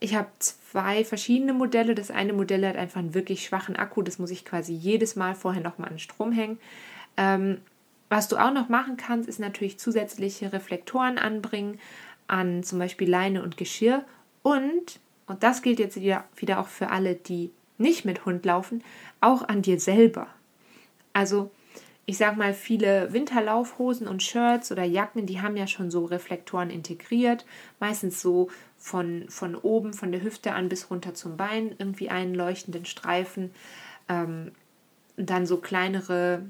Ich 0.00 0.14
habe 0.14 0.28
zwei 0.38 1.04
verschiedene 1.04 1.54
Modelle. 1.54 1.94
Das 1.94 2.10
eine 2.10 2.34
Modell 2.34 2.66
hat 2.66 2.76
einfach 2.76 3.00
einen 3.00 3.14
wirklich 3.14 3.46
schwachen 3.46 3.76
Akku. 3.76 4.02
Das 4.02 4.18
muss 4.18 4.30
ich 4.30 4.44
quasi 4.44 4.74
jedes 4.74 5.16
Mal 5.16 5.34
vorher 5.34 5.62
nochmal 5.62 5.88
an 5.88 5.94
den 5.94 6.00
Strom 6.00 6.32
hängen. 6.32 6.58
Ähm, 7.16 7.58
was 8.10 8.28
du 8.28 8.36
auch 8.36 8.52
noch 8.52 8.68
machen 8.68 8.98
kannst, 8.98 9.28
ist 9.28 9.40
natürlich 9.40 9.78
zusätzliche 9.78 10.52
Reflektoren 10.52 11.16
anbringen 11.16 11.80
an 12.26 12.62
zum 12.62 12.78
Beispiel 12.78 13.08
Leine 13.08 13.42
und 13.42 13.56
Geschirr. 13.56 14.04
Und, 14.42 15.00
und 15.26 15.42
das 15.42 15.62
gilt 15.62 15.78
jetzt 15.78 16.00
wieder, 16.00 16.58
auch 16.58 16.68
für 16.68 16.90
alle, 16.90 17.14
die 17.14 17.50
nicht 17.78 18.04
mit 18.04 18.24
Hund 18.24 18.44
laufen, 18.44 18.82
auch 19.20 19.48
an 19.48 19.62
dir 19.62 19.80
selber. 19.80 20.28
Also 21.12 21.50
ich 22.06 22.18
sag 22.18 22.36
mal, 22.36 22.52
viele 22.52 23.12
Winterlaufhosen 23.12 24.06
und 24.06 24.22
Shirts 24.22 24.70
oder 24.70 24.84
Jacken, 24.84 25.26
die 25.26 25.40
haben 25.40 25.56
ja 25.56 25.66
schon 25.66 25.90
so 25.90 26.04
Reflektoren 26.04 26.68
integriert, 26.68 27.46
meistens 27.80 28.20
so 28.20 28.50
von, 28.76 29.24
von 29.28 29.54
oben, 29.54 29.94
von 29.94 30.12
der 30.12 30.22
Hüfte 30.22 30.52
an 30.52 30.68
bis 30.68 30.90
runter 30.90 31.14
zum 31.14 31.38
Bein, 31.38 31.74
irgendwie 31.78 32.10
einen 32.10 32.34
leuchtenden 32.34 32.84
Streifen, 32.84 33.50
ähm, 34.08 34.52
dann 35.16 35.46
so 35.46 35.56
kleinere 35.56 36.42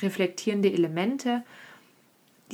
reflektierende 0.00 0.72
Elemente 0.72 1.42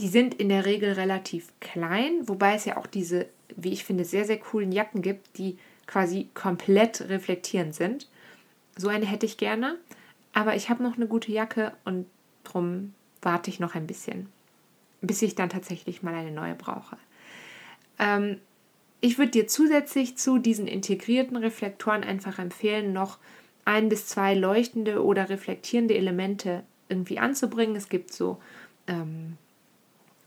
die 0.00 0.09
sind 0.09 0.35
in 0.35 0.49
der 0.49 0.64
Regel 0.64 0.92
relativ 0.92 1.52
klein, 1.61 2.26
wobei 2.26 2.54
es 2.54 2.64
ja 2.64 2.78
auch 2.78 2.87
diese, 2.87 3.26
wie 3.57 3.73
ich 3.73 3.85
finde, 3.85 4.04
sehr, 4.04 4.25
sehr 4.25 4.38
coolen 4.38 4.73
Jacken 4.73 5.02
gibt, 5.02 5.37
die 5.37 5.59
quasi 5.87 6.28
komplett 6.33 7.02
reflektierend 7.09 7.75
sind. 7.75 8.09
So 8.76 8.88
eine 8.88 9.04
hätte 9.04 9.26
ich 9.26 9.37
gerne, 9.37 9.76
aber 10.33 10.57
ich 10.57 10.71
habe 10.71 10.83
noch 10.83 10.97
eine 10.97 11.07
gute 11.07 11.33
Jacke 11.33 11.73
und 11.85 12.07
darum 12.45 12.95
warte 13.21 13.50
ich 13.50 13.61
noch 13.61 13.75
ein 13.75 13.87
bisschen, 13.87 14.28
bis 15.02 15.21
ich 15.21 15.35
dann 15.35 15.50
tatsächlich 15.50 16.02
mal 16.02 16.14
eine 16.14 16.30
neue 16.30 16.54
brauche. 16.54 16.97
Ähm, 17.99 18.38
ich 19.02 19.19
würde 19.19 19.33
dir 19.33 19.49
zusätzlich 19.49 20.16
zu 20.16 20.38
diesen 20.38 20.66
integrierten 20.66 21.37
Reflektoren 21.37 22.04
einfach 22.04 22.38
empfehlen, 22.38 22.95
noch 22.95 23.19
ein 23.66 23.90
bis 23.90 24.07
zwei 24.07 24.35
leuchtende 24.35 25.04
oder 25.04 25.28
reflektierende 25.28 25.95
Elemente 25.95 26.62
irgendwie 26.88 27.19
anzubringen. 27.19 27.76
Es 27.76 27.88
gibt 27.88 28.12
so 28.12 28.40
ähm, 28.87 29.37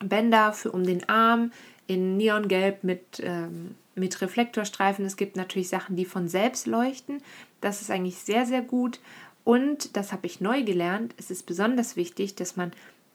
Bänder 0.10 0.54
für 0.54 0.72
um 0.72 0.84
den 0.84 1.08
Arm, 1.10 1.52
in 1.88 2.18
Neongelb 2.18 2.84
mit, 2.84 3.22
ähm, 3.22 3.76
mit 3.96 4.22
Reflektorstreifen. 4.22 5.06
Es 5.06 5.18
gibt 5.18 5.36
natürlich 5.36 5.70
Sachen, 5.70 5.96
die 5.96 6.06
von 6.06 6.28
selbst 6.28 6.68
leuchten. 6.68 7.22
Das 7.62 7.82
ist 7.82 7.92
eigentlich 7.92 8.18
sehr, 8.18 8.46
sehr 8.46 8.62
gut. 8.62 9.00
Und, 9.44 9.98
das 9.98 10.12
habe 10.12 10.26
ich 10.26 10.40
neu 10.40 10.64
gelernt, 10.64 11.14
es 11.18 11.30
ist 11.30 11.46
besonders 11.46 11.96
wichtig, 11.96 12.36
dass 12.36 12.56
man 12.56 12.72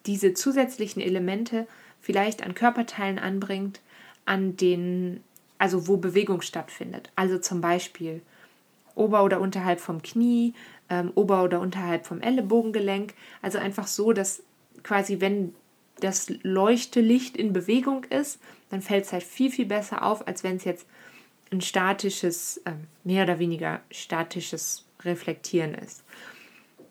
diese 0.06 0.34
zusätzlichen 0.34 1.00
Elemente 1.00 1.66
vielleicht 2.00 2.42
an 2.42 2.54
Körperteilen 2.54 3.18
anbringt, 3.18 3.80
an 4.26 4.56
den, 4.56 5.22
also 5.56 5.88
wo 5.88 5.96
Bewegung 5.96 6.42
stattfindet. 6.42 7.10
Also 7.16 7.38
zum 7.38 7.60
Beispiel 7.60 8.20
ober- 8.94 9.24
oder 9.24 9.40
unterhalb 9.40 9.80
vom 9.80 10.02
Knie, 10.02 10.54
ähm, 10.90 11.12
ober- 11.14 11.44
oder 11.44 11.60
unterhalb 11.60 12.06
vom 12.06 12.20
Ellenbogengelenk. 12.20 13.14
Also 13.40 13.58
einfach 13.58 13.86
so, 13.86 14.12
dass 14.12 14.42
quasi, 14.82 15.20
wenn 15.20 15.54
das 16.00 16.30
Leuchtelicht 16.42 17.36
in 17.36 17.52
Bewegung 17.52 18.04
ist, 18.04 18.40
dann 18.70 18.82
fällt 18.82 19.04
es 19.06 19.12
halt 19.12 19.22
viel, 19.22 19.50
viel 19.50 19.66
besser 19.66 20.02
auf, 20.02 20.26
als 20.26 20.44
wenn 20.44 20.56
es 20.56 20.64
jetzt 20.64 20.86
ein 21.50 21.60
statisches, 21.60 22.58
äh, 22.64 22.72
mehr 23.04 23.24
oder 23.24 23.38
weniger 23.38 23.80
statisches 23.90 24.84
Reflektieren 25.02 25.74
ist. 25.74 26.04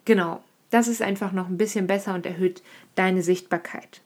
Genau, 0.05 0.41
das 0.69 0.87
ist 0.87 1.01
einfach 1.01 1.31
noch 1.31 1.47
ein 1.47 1.57
bisschen 1.57 1.87
besser 1.87 2.13
und 2.13 2.25
erhöht 2.25 2.61
deine 2.95 3.21
Sichtbarkeit. 3.21 4.01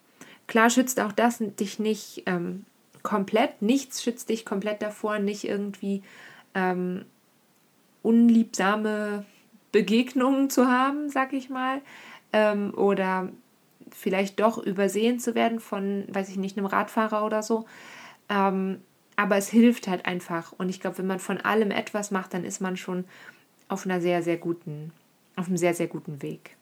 Klar 0.48 0.70
schützt 0.70 1.00
auch 1.00 1.12
das 1.12 1.38
dich 1.39 1.79
nicht 1.79 2.24
ähm, 2.25 2.65
komplett, 3.03 3.62
nichts 3.62 4.03
schützt 4.03 4.29
dich 4.29 4.46
komplett 4.46 4.81
davor, 4.81 5.20
nicht 5.20 5.46
irgendwie 5.46 6.03
ähm, 6.53 7.05
unliebsame 8.03 9.25
Begegnungen 9.72 10.50
zu 10.50 10.67
haben, 10.67 11.10
sag 11.10 11.34
ich 11.34 11.50
mal, 11.50 11.81
ähm, 12.34 12.74
oder 12.75 13.29
vielleicht 13.96 14.40
doch 14.40 14.58
übersehen 14.58 15.20
zu 15.20 15.36
werden 15.36 15.60
von, 15.60 16.06
weiß 16.10 16.30
ich 16.30 16.38
nicht, 16.38 16.58
einem 16.58 16.66
Radfahrer 16.66 17.26
oder 17.26 17.44
so. 17.44 17.66
Ähm, 18.30 18.82
aber 19.16 19.38
es 19.38 19.50
hilft 19.50 19.88
halt 19.88 20.06
einfach. 20.06 20.54
Und 20.58 20.70
ich 20.70 20.80
glaube, 20.80 20.98
wenn 21.00 21.08
man 21.08 21.20
von 21.20 21.38
allem 21.38 21.72
etwas 21.72 22.12
macht, 22.12 22.34
dann 22.34 22.44
ist 22.44 22.62
man 22.62 22.78
schon 22.78 23.06
auf 23.68 23.86
einer 23.86 24.02
sehr, 24.02 24.24
sehr 24.24 24.38
guten, 24.38 24.92
auf 25.36 25.48
einem 25.48 25.58
sehr, 25.58 25.74
sehr 25.74 25.88
guten 25.88 26.22
Weg. 26.22 26.56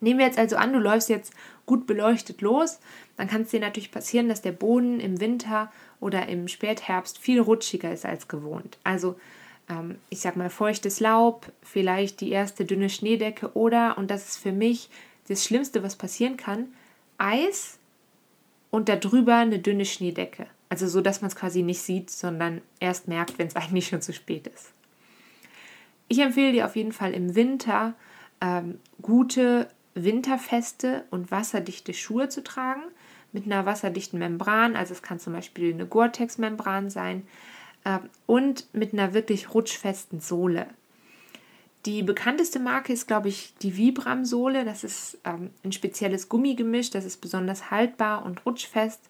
Nehmen 0.00 0.18
wir 0.18 0.26
jetzt 0.26 0.38
also 0.38 0.56
an, 0.56 0.72
du 0.72 0.78
läufst 0.78 1.08
jetzt 1.08 1.32
gut 1.66 1.86
beleuchtet 1.86 2.40
los, 2.40 2.78
dann 3.16 3.26
kann 3.26 3.42
es 3.42 3.50
dir 3.50 3.60
natürlich 3.60 3.90
passieren, 3.90 4.28
dass 4.28 4.42
der 4.42 4.52
Boden 4.52 5.00
im 5.00 5.20
Winter 5.20 5.72
oder 6.00 6.28
im 6.28 6.46
Spätherbst 6.46 7.18
viel 7.18 7.40
rutschiger 7.40 7.92
ist 7.92 8.06
als 8.06 8.28
gewohnt. 8.28 8.78
Also 8.84 9.16
ähm, 9.68 9.96
ich 10.08 10.20
sag 10.20 10.36
mal 10.36 10.50
feuchtes 10.50 11.00
Laub, 11.00 11.50
vielleicht 11.62 12.20
die 12.20 12.30
erste 12.30 12.64
dünne 12.64 12.90
Schneedecke 12.90 13.52
oder, 13.54 13.98
und 13.98 14.10
das 14.10 14.28
ist 14.28 14.38
für 14.38 14.52
mich 14.52 14.88
das 15.28 15.44
Schlimmste, 15.44 15.82
was 15.82 15.96
passieren 15.96 16.36
kann, 16.36 16.68
Eis 17.18 17.78
und 18.70 18.88
darüber 18.88 19.36
eine 19.36 19.58
dünne 19.58 19.84
Schneedecke. 19.84 20.46
Also 20.68 20.86
so, 20.86 21.00
dass 21.00 21.20
man 21.20 21.28
es 21.28 21.36
quasi 21.36 21.62
nicht 21.62 21.80
sieht, 21.80 22.10
sondern 22.10 22.60
erst 22.80 23.08
merkt, 23.08 23.38
wenn 23.38 23.48
es 23.48 23.56
eigentlich 23.56 23.88
schon 23.88 24.02
zu 24.02 24.12
spät 24.12 24.46
ist. 24.46 24.72
Ich 26.08 26.20
empfehle 26.20 26.52
dir 26.52 26.66
auf 26.66 26.76
jeden 26.76 26.92
Fall 26.92 27.12
im 27.12 27.34
Winter 27.34 27.94
ähm, 28.40 28.80
gute 29.02 29.68
winterfeste 29.94 31.04
und 31.10 31.30
wasserdichte 31.30 31.92
Schuhe 31.92 32.28
zu 32.28 32.42
tragen 32.42 32.82
mit 33.32 33.46
einer 33.46 33.66
wasserdichten 33.66 34.18
Membran. 34.18 34.76
Also 34.76 34.94
es 34.94 35.02
kann 35.02 35.18
zum 35.18 35.32
Beispiel 35.32 35.74
eine 35.74 35.86
Gore-Tex-Membran 35.86 36.88
sein 36.88 37.26
äh, 37.84 37.98
und 38.26 38.72
mit 38.72 38.92
einer 38.92 39.12
wirklich 39.12 39.54
rutschfesten 39.54 40.20
Sohle. 40.20 40.66
Die 41.86 42.02
bekannteste 42.02 42.58
Marke 42.58 42.92
ist, 42.92 43.06
glaube 43.06 43.28
ich, 43.28 43.54
die 43.62 43.76
Vibram-Sohle. 43.76 44.64
Das 44.64 44.84
ist 44.84 45.18
ähm, 45.24 45.50
ein 45.64 45.72
spezielles 45.72 46.28
Gummigemisch, 46.28 46.90
das 46.90 47.04
ist 47.04 47.20
besonders 47.20 47.70
haltbar 47.70 48.24
und 48.24 48.44
rutschfest. 48.44 49.00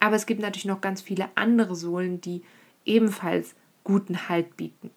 Aber 0.00 0.16
es 0.16 0.26
gibt 0.26 0.40
natürlich 0.40 0.64
noch 0.64 0.80
ganz 0.80 1.02
viele 1.02 1.28
andere 1.34 1.76
Sohlen, 1.76 2.20
die 2.20 2.42
ebenfalls 2.84 3.54
guten 3.84 4.28
Halt 4.28 4.56
bieten. 4.56 4.90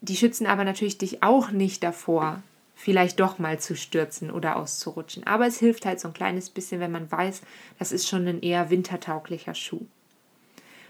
Die 0.00 0.16
schützen 0.16 0.46
aber 0.46 0.64
natürlich 0.64 0.98
dich 0.98 1.22
auch 1.22 1.50
nicht 1.50 1.82
davor, 1.82 2.42
vielleicht 2.74 3.20
doch 3.20 3.38
mal 3.38 3.58
zu 3.58 3.74
stürzen 3.76 4.30
oder 4.30 4.56
auszurutschen. 4.56 5.26
Aber 5.26 5.46
es 5.46 5.58
hilft 5.58 5.86
halt 5.86 6.00
so 6.00 6.08
ein 6.08 6.14
kleines 6.14 6.50
bisschen, 6.50 6.80
wenn 6.80 6.92
man 6.92 7.10
weiß, 7.10 7.42
das 7.78 7.92
ist 7.92 8.08
schon 8.08 8.26
ein 8.26 8.42
eher 8.42 8.70
wintertauglicher 8.70 9.54
Schuh. 9.54 9.86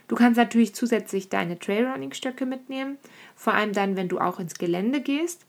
Du 0.08 0.16
kannst 0.16 0.36
natürlich 0.36 0.74
zusätzlich 0.74 1.28
deine 1.28 1.58
Trailrunning-Stöcke 1.58 2.46
mitnehmen, 2.46 2.98
vor 3.34 3.54
allem 3.54 3.72
dann, 3.72 3.96
wenn 3.96 4.08
du 4.08 4.18
auch 4.18 4.38
ins 4.38 4.54
Gelände 4.54 5.00
gehst. 5.00 5.46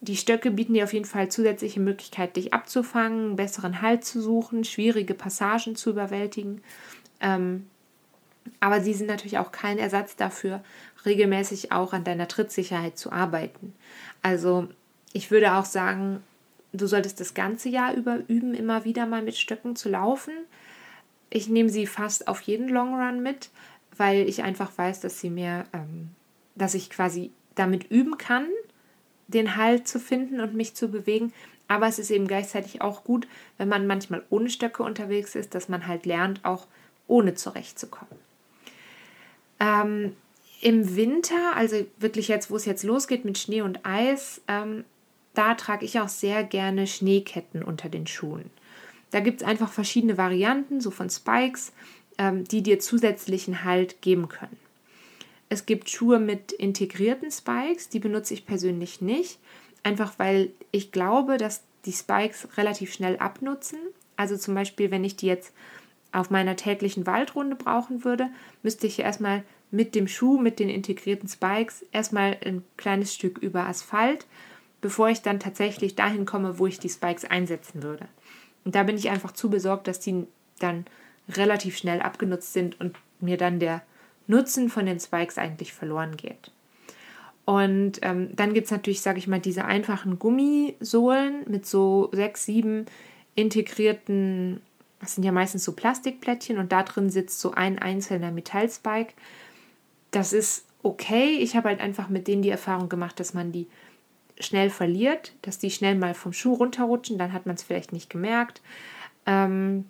Die 0.00 0.16
Stöcke 0.16 0.50
bieten 0.50 0.74
dir 0.74 0.84
auf 0.84 0.92
jeden 0.92 1.06
Fall 1.06 1.28
zusätzliche 1.28 1.80
Möglichkeit, 1.80 2.36
dich 2.36 2.52
abzufangen, 2.52 3.36
besseren 3.36 3.82
Halt 3.82 4.04
zu 4.04 4.20
suchen, 4.20 4.64
schwierige 4.64 5.14
Passagen 5.14 5.74
zu 5.74 5.90
überwältigen. 5.90 6.62
Ähm, 7.20 7.66
aber 8.60 8.80
sie 8.80 8.94
sind 8.94 9.08
natürlich 9.08 9.38
auch 9.38 9.52
kein 9.52 9.78
Ersatz 9.78 10.16
dafür, 10.16 10.62
regelmäßig 11.04 11.72
auch 11.72 11.92
an 11.92 12.04
deiner 12.04 12.28
Trittsicherheit 12.28 12.98
zu 12.98 13.10
arbeiten. 13.10 13.74
Also 14.22 14.68
ich 15.12 15.30
würde 15.30 15.54
auch 15.54 15.64
sagen, 15.64 16.22
du 16.72 16.86
solltest 16.86 17.20
das 17.20 17.34
ganze 17.34 17.68
Jahr 17.68 17.94
über 17.94 18.18
üben, 18.28 18.54
immer 18.54 18.84
wieder 18.84 19.06
mal 19.06 19.22
mit 19.22 19.36
Stöcken 19.36 19.74
zu 19.74 19.88
laufen. 19.88 20.32
Ich 21.30 21.48
nehme 21.48 21.68
sie 21.68 21.86
fast 21.86 22.28
auf 22.28 22.40
jeden 22.42 22.68
Long 22.68 22.94
Run 22.94 23.22
mit, 23.22 23.50
weil 23.98 24.28
ich 24.28 24.42
einfach 24.42 24.76
weiß, 24.76 25.00
dass 25.00 25.20
sie 25.20 25.30
mir, 25.30 25.64
ähm, 25.72 26.10
dass 26.54 26.74
ich 26.74 26.90
quasi 26.90 27.30
damit 27.54 27.90
üben 27.90 28.16
kann, 28.16 28.46
den 29.26 29.56
Halt 29.56 29.86
zu 29.86 30.00
finden 30.00 30.40
und 30.40 30.54
mich 30.54 30.74
zu 30.74 30.88
bewegen. 30.88 31.32
Aber 31.66 31.86
es 31.86 31.98
ist 31.98 32.10
eben 32.10 32.26
gleichzeitig 32.26 32.80
auch 32.80 33.04
gut, 33.04 33.28
wenn 33.58 33.68
man 33.68 33.86
manchmal 33.86 34.22
ohne 34.30 34.48
Stöcke 34.48 34.82
unterwegs 34.82 35.34
ist, 35.34 35.54
dass 35.54 35.68
man 35.68 35.86
halt 35.86 36.06
lernt, 36.06 36.44
auch 36.44 36.66
ohne 37.06 37.34
zurechtzukommen. 37.34 38.16
Ähm, 39.60 40.16
Im 40.62 40.96
Winter, 40.96 41.54
also 41.56 41.86
wirklich 41.98 42.28
jetzt, 42.28 42.50
wo 42.50 42.56
es 42.56 42.64
jetzt 42.64 42.84
losgeht 42.84 43.24
mit 43.24 43.36
Schnee 43.36 43.60
und 43.60 43.84
Eis, 43.84 44.40
ähm, 44.48 44.84
da 45.34 45.54
trage 45.54 45.84
ich 45.84 46.00
auch 46.00 46.08
sehr 46.08 46.42
gerne 46.42 46.86
Schneeketten 46.86 47.62
unter 47.62 47.88
den 47.88 48.06
Schuhen. 48.06 48.50
Da 49.10 49.20
gibt 49.20 49.40
es 49.40 49.46
einfach 49.46 49.70
verschiedene 49.70 50.18
Varianten, 50.18 50.80
so 50.80 50.90
von 50.90 51.10
Spikes 51.10 51.72
die 52.20 52.62
dir 52.62 52.80
zusätzlichen 52.80 53.64
Halt 53.64 54.02
geben 54.02 54.28
können. 54.28 54.56
Es 55.48 55.66
gibt 55.66 55.88
Schuhe 55.88 56.18
mit 56.18 56.52
integrierten 56.52 57.30
Spikes, 57.30 57.88
die 57.88 58.00
benutze 58.00 58.34
ich 58.34 58.44
persönlich 58.44 59.00
nicht, 59.00 59.38
einfach 59.82 60.18
weil 60.18 60.50
ich 60.72 60.92
glaube, 60.92 61.36
dass 61.38 61.62
die 61.86 61.92
Spikes 61.92 62.48
relativ 62.56 62.92
schnell 62.92 63.16
abnutzen. 63.18 63.78
Also 64.16 64.36
zum 64.36 64.54
Beispiel, 64.54 64.90
wenn 64.90 65.04
ich 65.04 65.16
die 65.16 65.26
jetzt 65.26 65.54
auf 66.12 66.30
meiner 66.30 66.56
täglichen 66.56 67.06
Waldrunde 67.06 67.56
brauchen 67.56 68.04
würde, 68.04 68.28
müsste 68.62 68.86
ich 68.86 68.98
erstmal 68.98 69.44
mit 69.70 69.94
dem 69.94 70.08
Schuh, 70.08 70.38
mit 70.38 70.58
den 70.58 70.68
integrierten 70.68 71.28
Spikes, 71.28 71.84
erstmal 71.92 72.36
ein 72.44 72.64
kleines 72.76 73.14
Stück 73.14 73.38
über 73.38 73.66
Asphalt, 73.66 74.26
bevor 74.80 75.08
ich 75.08 75.22
dann 75.22 75.40
tatsächlich 75.40 75.94
dahin 75.94 76.24
komme, 76.24 76.58
wo 76.58 76.66
ich 76.66 76.78
die 76.78 76.88
Spikes 76.88 77.24
einsetzen 77.24 77.82
würde. 77.82 78.08
Und 78.64 78.74
da 78.74 78.82
bin 78.82 78.96
ich 78.96 79.10
einfach 79.10 79.32
zu 79.32 79.50
besorgt, 79.50 79.86
dass 79.86 80.00
die 80.00 80.26
dann 80.58 80.86
relativ 81.28 81.76
schnell 81.76 82.00
abgenutzt 82.00 82.52
sind 82.52 82.80
und 82.80 82.96
mir 83.20 83.36
dann 83.36 83.60
der 83.60 83.82
Nutzen 84.26 84.68
von 84.68 84.86
den 84.86 85.00
Spikes 85.00 85.38
eigentlich 85.38 85.72
verloren 85.72 86.16
geht. 86.16 86.50
Und 87.44 88.00
ähm, 88.02 88.28
dann 88.36 88.52
gibt 88.52 88.66
es 88.66 88.70
natürlich, 88.70 89.00
sage 89.00 89.18
ich 89.18 89.26
mal, 89.26 89.40
diese 89.40 89.64
einfachen 89.64 90.18
Gummisohlen 90.18 91.44
mit 91.48 91.64
so 91.64 92.10
sechs, 92.12 92.44
sieben 92.44 92.84
integrierten, 93.34 94.60
das 95.00 95.14
sind 95.14 95.24
ja 95.24 95.32
meistens 95.32 95.64
so 95.64 95.72
Plastikplättchen 95.72 96.58
und 96.58 96.72
da 96.72 96.82
drin 96.82 97.08
sitzt 97.08 97.40
so 97.40 97.52
ein 97.52 97.78
einzelner 97.78 98.32
Metallspike. 98.32 99.14
Das 100.10 100.32
ist 100.32 100.66
okay. 100.82 101.38
Ich 101.38 101.56
habe 101.56 101.68
halt 101.68 101.80
einfach 101.80 102.08
mit 102.08 102.28
denen 102.28 102.42
die 102.42 102.50
Erfahrung 102.50 102.88
gemacht, 102.88 103.18
dass 103.18 103.32
man 103.32 103.52
die 103.52 103.66
schnell 104.40 104.70
verliert, 104.70 105.32
dass 105.42 105.58
die 105.58 105.70
schnell 105.70 105.94
mal 105.94 106.14
vom 106.14 106.32
Schuh 106.32 106.54
runterrutschen, 106.54 107.18
dann 107.18 107.32
hat 107.32 107.46
man 107.46 107.56
es 107.56 107.62
vielleicht 107.62 107.92
nicht 107.92 108.10
gemerkt. 108.10 108.60
Ähm, 109.26 109.86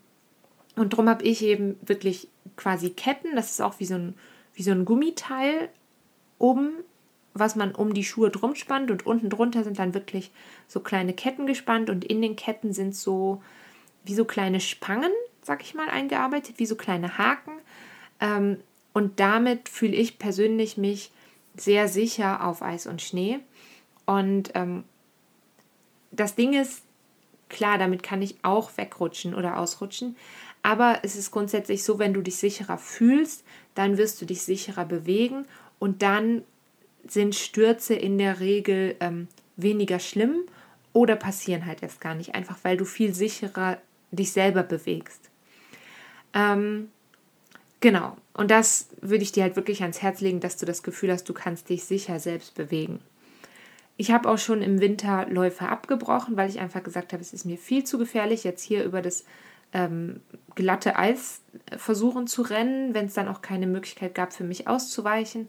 und 0.78 0.92
darum 0.92 1.08
habe 1.08 1.24
ich 1.24 1.42
eben 1.42 1.78
wirklich 1.82 2.28
quasi 2.56 2.90
Ketten, 2.90 3.36
das 3.36 3.50
ist 3.50 3.60
auch 3.60 3.78
wie 3.80 3.86
so 3.86 3.94
ein, 3.94 4.14
wie 4.54 4.62
so 4.62 4.70
ein 4.70 4.84
Gummiteil 4.84 5.68
oben, 6.38 6.72
was 7.34 7.56
man 7.56 7.74
um 7.74 7.94
die 7.94 8.04
Schuhe 8.04 8.30
drum 8.30 8.54
spannt 8.54 8.90
und 8.90 9.06
unten 9.06 9.30
drunter 9.30 9.64
sind 9.64 9.78
dann 9.78 9.94
wirklich 9.94 10.30
so 10.66 10.80
kleine 10.80 11.12
Ketten 11.12 11.46
gespannt 11.46 11.90
und 11.90 12.04
in 12.04 12.20
den 12.22 12.36
Ketten 12.36 12.72
sind 12.72 12.94
so 12.94 13.42
wie 14.04 14.14
so 14.14 14.24
kleine 14.24 14.60
Spangen, 14.60 15.12
sag 15.42 15.62
ich 15.62 15.74
mal, 15.74 15.88
eingearbeitet, 15.88 16.58
wie 16.58 16.66
so 16.66 16.76
kleine 16.76 17.18
Haken. 17.18 17.52
Ähm, 18.20 18.58
und 18.92 19.20
damit 19.20 19.68
fühle 19.68 19.94
ich 19.94 20.18
persönlich 20.18 20.76
mich 20.76 21.12
sehr 21.56 21.88
sicher 21.88 22.44
auf 22.44 22.62
Eis 22.62 22.86
und 22.86 23.02
Schnee. 23.02 23.38
Und 24.06 24.50
ähm, 24.54 24.84
das 26.10 26.34
Ding 26.34 26.54
ist, 26.54 26.82
klar, 27.48 27.78
damit 27.78 28.02
kann 28.02 28.22
ich 28.22 28.36
auch 28.42 28.76
wegrutschen 28.76 29.34
oder 29.34 29.58
ausrutschen, 29.58 30.16
aber 30.68 30.98
es 31.02 31.16
ist 31.16 31.30
grundsätzlich 31.30 31.82
so, 31.82 31.98
wenn 31.98 32.12
du 32.12 32.20
dich 32.20 32.36
sicherer 32.36 32.76
fühlst, 32.76 33.42
dann 33.74 33.96
wirst 33.96 34.20
du 34.20 34.26
dich 34.26 34.42
sicherer 34.42 34.84
bewegen 34.84 35.46
und 35.78 36.02
dann 36.02 36.42
sind 37.06 37.34
Stürze 37.34 37.94
in 37.94 38.18
der 38.18 38.38
Regel 38.40 38.94
ähm, 39.00 39.28
weniger 39.56 39.98
schlimm 39.98 40.42
oder 40.92 41.16
passieren 41.16 41.64
halt 41.64 41.82
erst 41.82 42.02
gar 42.02 42.14
nicht, 42.14 42.34
einfach 42.34 42.58
weil 42.64 42.76
du 42.76 42.84
viel 42.84 43.14
sicherer 43.14 43.78
dich 44.10 44.32
selber 44.32 44.62
bewegst. 44.62 45.30
Ähm, 46.34 46.90
genau. 47.80 48.18
Und 48.34 48.50
das 48.50 48.88
würde 49.00 49.22
ich 49.22 49.32
dir 49.32 49.44
halt 49.44 49.56
wirklich 49.56 49.80
ans 49.80 50.02
Herz 50.02 50.20
legen, 50.20 50.40
dass 50.40 50.58
du 50.58 50.66
das 50.66 50.82
Gefühl 50.82 51.10
hast, 51.10 51.26
du 51.30 51.32
kannst 51.32 51.70
dich 51.70 51.84
sicher 51.84 52.20
selbst 52.20 52.54
bewegen. 52.56 53.00
Ich 53.96 54.10
habe 54.10 54.28
auch 54.28 54.38
schon 54.38 54.60
im 54.60 54.82
Winter 54.82 55.26
Läufe 55.30 55.66
abgebrochen, 55.66 56.36
weil 56.36 56.50
ich 56.50 56.60
einfach 56.60 56.82
gesagt 56.82 57.14
habe, 57.14 57.22
es 57.22 57.32
ist 57.32 57.46
mir 57.46 57.56
viel 57.56 57.84
zu 57.84 57.96
gefährlich, 57.96 58.44
jetzt 58.44 58.62
hier 58.62 58.84
über 58.84 59.00
das 59.00 59.24
ähm, 59.72 60.20
glatte 60.54 60.96
Eis 60.96 61.42
versuchen 61.76 62.26
zu 62.26 62.42
rennen, 62.42 62.94
wenn 62.94 63.06
es 63.06 63.14
dann 63.14 63.28
auch 63.28 63.42
keine 63.42 63.66
Möglichkeit 63.66 64.14
gab, 64.14 64.32
für 64.32 64.44
mich 64.44 64.66
auszuweichen. 64.66 65.48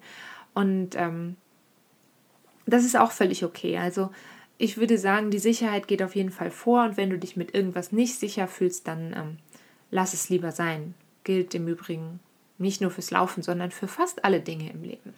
Und 0.53 0.95
ähm, 0.95 1.35
das 2.65 2.83
ist 2.83 2.97
auch 2.97 3.11
völlig 3.11 3.43
okay. 3.43 3.77
Also 3.77 4.11
ich 4.57 4.77
würde 4.77 4.97
sagen, 4.97 5.31
die 5.31 5.39
Sicherheit 5.39 5.87
geht 5.87 6.03
auf 6.03 6.15
jeden 6.15 6.31
Fall 6.31 6.51
vor 6.51 6.83
und 6.83 6.97
wenn 6.97 7.09
du 7.09 7.17
dich 7.17 7.37
mit 7.37 7.55
irgendwas 7.55 7.91
nicht 7.91 8.19
sicher 8.19 8.47
fühlst, 8.47 8.87
dann 8.87 9.13
ähm, 9.13 9.37
lass 9.89 10.13
es 10.13 10.29
lieber 10.29 10.51
sein. 10.51 10.93
Gilt 11.23 11.55
im 11.55 11.67
Übrigen 11.67 12.19
nicht 12.57 12.81
nur 12.81 12.91
fürs 12.91 13.11
Laufen, 13.11 13.41
sondern 13.41 13.71
für 13.71 13.87
fast 13.87 14.25
alle 14.25 14.41
Dinge 14.41 14.69
im 14.69 14.83
Leben. 14.83 15.13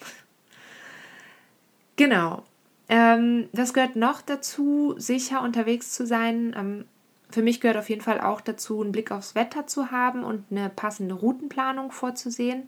Genau. 1.96 2.44
Ähm, 2.88 3.50
das 3.52 3.74
gehört 3.74 3.96
noch 3.96 4.22
dazu, 4.22 4.96
sicher 4.98 5.42
unterwegs 5.42 5.92
zu 5.92 6.06
sein. 6.06 6.56
Ähm, 6.58 6.86
für 7.32 7.42
mich 7.42 7.62
gehört 7.62 7.78
auf 7.78 7.90
jeden 7.90 8.02
Fall 8.02 8.22
auch 8.22 8.42
dazu, 8.42 8.82
einen 8.82 8.92
Blick 8.92 9.12
aufs 9.12 9.36
Wetter 9.36 9.68
zu 9.68 9.92
haben 9.92 10.24
und 10.24 10.46
eine 10.52 10.70
passende 10.70 11.16
Routenplanung 11.16 11.92
vorzusehen. 11.92 12.64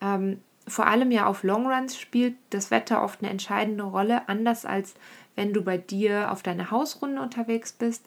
Ähm, 0.00 0.40
vor 0.66 0.86
allem 0.86 1.10
ja 1.10 1.26
auf 1.26 1.42
Longruns 1.42 1.98
spielt 1.98 2.36
das 2.50 2.70
Wetter 2.70 3.02
oft 3.02 3.20
eine 3.20 3.30
entscheidende 3.30 3.84
Rolle, 3.84 4.28
anders 4.28 4.64
als 4.64 4.94
wenn 5.34 5.52
du 5.52 5.62
bei 5.62 5.78
dir 5.78 6.30
auf 6.30 6.42
deine 6.42 6.70
Hausrunde 6.70 7.20
unterwegs 7.20 7.72
bist. 7.72 8.04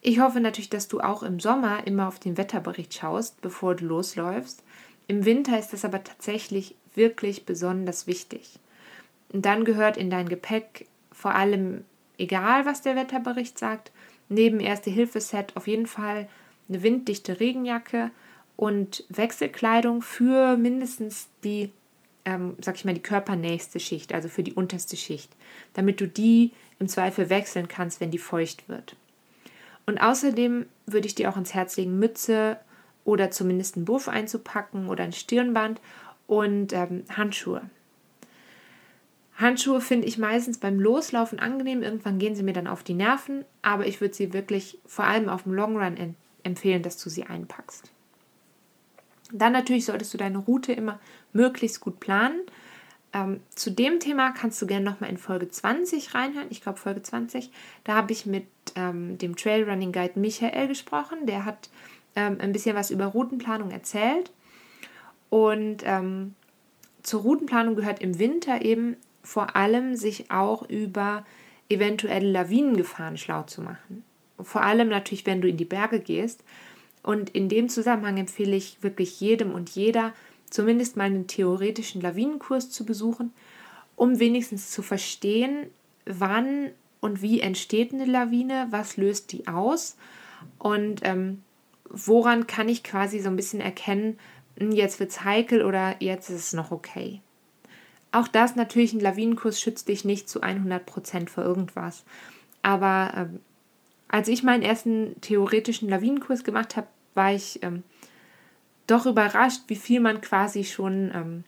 Ich 0.00 0.18
hoffe 0.18 0.40
natürlich, 0.40 0.70
dass 0.70 0.88
du 0.88 1.00
auch 1.00 1.22
im 1.22 1.38
Sommer 1.38 1.86
immer 1.86 2.08
auf 2.08 2.18
den 2.18 2.36
Wetterbericht 2.36 2.92
schaust, 2.92 3.40
bevor 3.40 3.76
du 3.76 3.84
losläufst. 3.84 4.64
Im 5.06 5.24
Winter 5.24 5.58
ist 5.58 5.72
das 5.72 5.84
aber 5.84 6.02
tatsächlich 6.02 6.74
wirklich 6.94 7.46
besonders 7.46 8.06
wichtig. 8.06 8.58
Und 9.32 9.46
dann 9.46 9.64
gehört 9.64 9.96
in 9.96 10.10
dein 10.10 10.28
Gepäck 10.28 10.88
vor 11.12 11.34
allem, 11.34 11.84
egal 12.18 12.66
was 12.66 12.82
der 12.82 12.96
Wetterbericht 12.96 13.58
sagt, 13.58 13.92
neben 14.28 14.60
Erste-Hilfe-Set 14.60 15.56
auf 15.56 15.66
jeden 15.66 15.86
Fall 15.86 16.28
eine 16.68 16.82
winddichte 16.82 17.40
Regenjacke 17.40 18.10
und 18.56 19.04
Wechselkleidung 19.08 20.02
für 20.02 20.56
mindestens 20.56 21.28
die, 21.44 21.70
ähm, 22.24 22.56
sag 22.60 22.76
ich 22.76 22.84
mal, 22.84 22.94
die 22.94 23.02
körpernächste 23.02 23.80
Schicht, 23.80 24.12
also 24.12 24.28
für 24.28 24.42
die 24.42 24.52
unterste 24.54 24.96
Schicht, 24.96 25.32
damit 25.74 26.00
du 26.00 26.06
die 26.06 26.52
im 26.78 26.88
Zweifel 26.88 27.30
wechseln 27.30 27.68
kannst, 27.68 28.00
wenn 28.00 28.10
die 28.10 28.18
feucht 28.18 28.68
wird. 28.68 28.96
Und 29.86 29.98
außerdem 30.00 30.66
würde 30.86 31.06
ich 31.06 31.14
dir 31.14 31.28
auch 31.28 31.36
ins 31.36 31.54
Herz 31.54 31.76
legen, 31.76 31.98
Mütze 31.98 32.58
oder 33.04 33.30
zumindest 33.30 33.76
einen 33.76 33.84
Buff 33.84 34.08
einzupacken 34.08 34.88
oder 34.88 35.04
ein 35.04 35.12
Stirnband 35.12 35.80
und 36.26 36.72
ähm, 36.72 37.04
Handschuhe. 37.10 37.62
Handschuhe 39.42 39.80
finde 39.80 40.06
ich 40.06 40.18
meistens 40.18 40.58
beim 40.58 40.80
Loslaufen 40.80 41.38
angenehm. 41.38 41.82
Irgendwann 41.82 42.18
gehen 42.18 42.34
sie 42.34 42.42
mir 42.42 42.52
dann 42.52 42.66
auf 42.66 42.82
die 42.82 42.94
Nerven, 42.94 43.44
aber 43.60 43.86
ich 43.86 44.00
würde 44.00 44.14
sie 44.14 44.32
wirklich 44.32 44.78
vor 44.86 45.04
allem 45.04 45.28
auf 45.28 45.42
dem 45.42 45.52
Long 45.52 45.76
Run 45.76 46.14
empfehlen, 46.42 46.82
dass 46.82 46.96
du 47.02 47.10
sie 47.10 47.24
einpackst. 47.24 47.90
Dann 49.32 49.52
natürlich 49.52 49.84
solltest 49.84 50.12
du 50.12 50.18
deine 50.18 50.38
Route 50.38 50.72
immer 50.72 50.98
möglichst 51.32 51.80
gut 51.80 52.00
planen. 52.00 52.40
Ähm, 53.14 53.40
zu 53.54 53.70
dem 53.70 54.00
Thema 54.00 54.30
kannst 54.32 54.60
du 54.62 54.66
gerne 54.66 54.84
nochmal 54.84 55.10
in 55.10 55.18
Folge 55.18 55.48
20 55.48 56.14
reinhören. 56.14 56.48
Ich 56.50 56.62
glaube 56.62 56.78
Folge 56.78 57.02
20. 57.02 57.50
Da 57.84 57.94
habe 57.94 58.12
ich 58.12 58.26
mit 58.26 58.46
ähm, 58.74 59.18
dem 59.18 59.36
Trailrunning 59.36 59.92
Guide 59.92 60.18
Michael 60.18 60.68
gesprochen. 60.68 61.26
Der 61.26 61.44
hat 61.44 61.68
ähm, 62.16 62.38
ein 62.40 62.52
bisschen 62.52 62.76
was 62.76 62.90
über 62.90 63.06
Routenplanung 63.06 63.70
erzählt. 63.70 64.30
Und 65.30 65.78
ähm, 65.84 66.34
zur 67.02 67.22
Routenplanung 67.22 67.74
gehört 67.74 68.00
im 68.00 68.18
Winter 68.18 68.62
eben 68.62 68.96
vor 69.22 69.56
allem 69.56 69.96
sich 69.96 70.30
auch 70.30 70.68
über 70.68 71.24
eventuelle 71.68 72.30
Lawinengefahren 72.30 73.16
schlau 73.16 73.42
zu 73.44 73.62
machen. 73.62 74.04
Vor 74.40 74.62
allem 74.62 74.88
natürlich, 74.88 75.26
wenn 75.26 75.40
du 75.40 75.48
in 75.48 75.56
die 75.56 75.64
Berge 75.64 76.00
gehst. 76.00 76.44
Und 77.02 77.30
in 77.30 77.48
dem 77.48 77.68
Zusammenhang 77.68 78.16
empfehle 78.16 78.54
ich 78.54 78.82
wirklich 78.82 79.20
jedem 79.20 79.52
und 79.52 79.70
jeder, 79.70 80.12
zumindest 80.50 80.96
mal 80.96 81.04
einen 81.04 81.26
theoretischen 81.26 82.00
Lawinenkurs 82.00 82.70
zu 82.70 82.84
besuchen, 82.84 83.32
um 83.96 84.18
wenigstens 84.18 84.70
zu 84.70 84.82
verstehen, 84.82 85.66
wann 86.04 86.70
und 87.00 87.22
wie 87.22 87.40
entsteht 87.40 87.92
eine 87.92 88.04
Lawine, 88.04 88.68
was 88.70 88.96
löst 88.96 89.32
die 89.32 89.48
aus 89.48 89.96
und 90.58 91.00
ähm, 91.02 91.42
woran 91.88 92.46
kann 92.46 92.68
ich 92.68 92.84
quasi 92.84 93.18
so 93.20 93.28
ein 93.28 93.36
bisschen 93.36 93.60
erkennen, 93.60 94.18
hm, 94.58 94.72
jetzt 94.72 95.00
wird 95.00 95.10
es 95.10 95.24
heikel 95.24 95.64
oder 95.64 95.96
jetzt 96.00 96.30
ist 96.30 96.38
es 96.38 96.52
noch 96.52 96.70
okay. 96.70 97.20
Auch 98.12 98.28
das 98.28 98.56
natürlich, 98.56 98.92
ein 98.92 99.00
Lawinenkurs 99.00 99.60
schützt 99.60 99.88
dich 99.88 100.04
nicht 100.04 100.28
zu 100.28 100.42
100% 100.42 101.28
vor 101.28 101.44
irgendwas. 101.44 102.04
Aber 102.62 103.12
ähm, 103.16 103.40
als 104.08 104.28
ich 104.28 104.42
meinen 104.42 104.62
ersten 104.62 105.18
theoretischen 105.22 105.88
Lawinenkurs 105.88 106.44
gemacht 106.44 106.76
habe, 106.76 106.86
war 107.14 107.32
ich 107.32 107.62
ähm, 107.62 107.82
doch 108.86 109.06
überrascht, 109.06 109.62
wie 109.68 109.76
viel 109.76 110.00
man 110.00 110.20
quasi 110.20 110.64
schon 110.64 111.10
ähm, 111.14 111.44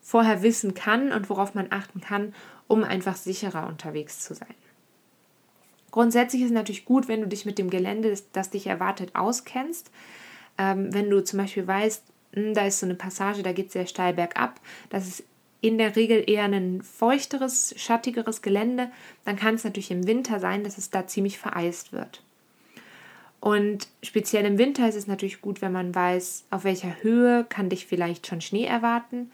vorher 0.00 0.42
wissen 0.42 0.74
kann 0.74 1.10
und 1.10 1.28
worauf 1.28 1.54
man 1.54 1.66
achten 1.70 2.00
kann, 2.00 2.32
um 2.68 2.84
einfach 2.84 3.16
sicherer 3.16 3.66
unterwegs 3.66 4.20
zu 4.20 4.34
sein. 4.34 4.54
Grundsätzlich 5.90 6.42
ist 6.42 6.48
es 6.48 6.54
natürlich 6.54 6.84
gut, 6.84 7.08
wenn 7.08 7.22
du 7.22 7.26
dich 7.26 7.46
mit 7.46 7.58
dem 7.58 7.70
Gelände, 7.70 8.16
das, 8.32 8.50
dich 8.50 8.68
erwartet, 8.68 9.14
auskennst. 9.14 9.90
Ähm, 10.58 10.92
wenn 10.94 11.10
du 11.10 11.24
zum 11.24 11.38
Beispiel 11.38 11.66
weißt, 11.66 12.04
mh, 12.32 12.42
hm, 12.42 12.54
da 12.54 12.66
ist 12.66 12.78
so 12.78 12.86
eine 12.86 12.94
Passage, 12.94 13.42
da 13.42 13.52
geht 13.52 13.68
es 13.68 13.72
sehr 13.72 13.86
steil 13.86 14.14
bergab, 14.14 14.60
das 14.90 15.08
ist 15.08 15.24
in 15.66 15.78
der 15.78 15.96
Regel 15.96 16.24
eher 16.28 16.44
ein 16.44 16.82
feuchteres, 16.82 17.74
schattigeres 17.76 18.42
Gelände, 18.42 18.90
dann 19.24 19.36
kann 19.36 19.56
es 19.56 19.64
natürlich 19.64 19.90
im 19.90 20.06
Winter 20.06 20.38
sein, 20.38 20.64
dass 20.64 20.78
es 20.78 20.90
da 20.90 21.06
ziemlich 21.06 21.38
vereist 21.38 21.92
wird. 21.92 22.22
Und 23.40 23.88
speziell 24.02 24.44
im 24.44 24.58
Winter 24.58 24.88
ist 24.88 24.94
es 24.94 25.06
natürlich 25.06 25.40
gut, 25.40 25.62
wenn 25.62 25.72
man 25.72 25.94
weiß, 25.94 26.44
auf 26.50 26.64
welcher 26.64 27.02
Höhe 27.02 27.44
kann 27.48 27.68
dich 27.68 27.86
vielleicht 27.86 28.26
schon 28.26 28.40
Schnee 28.40 28.64
erwarten 28.64 29.30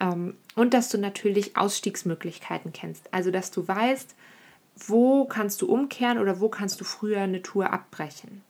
ähm, 0.00 0.34
und 0.54 0.74
dass 0.74 0.88
du 0.88 0.98
natürlich 0.98 1.56
Ausstiegsmöglichkeiten 1.56 2.72
kennst. 2.72 3.12
Also 3.12 3.30
dass 3.30 3.50
du 3.50 3.66
weißt, 3.66 4.14
wo 4.86 5.24
kannst 5.24 5.60
du 5.62 5.66
umkehren 5.66 6.18
oder 6.18 6.40
wo 6.40 6.48
kannst 6.48 6.80
du 6.80 6.84
früher 6.84 7.20
eine 7.20 7.42
Tour 7.42 7.72
abbrechen. 7.72 8.42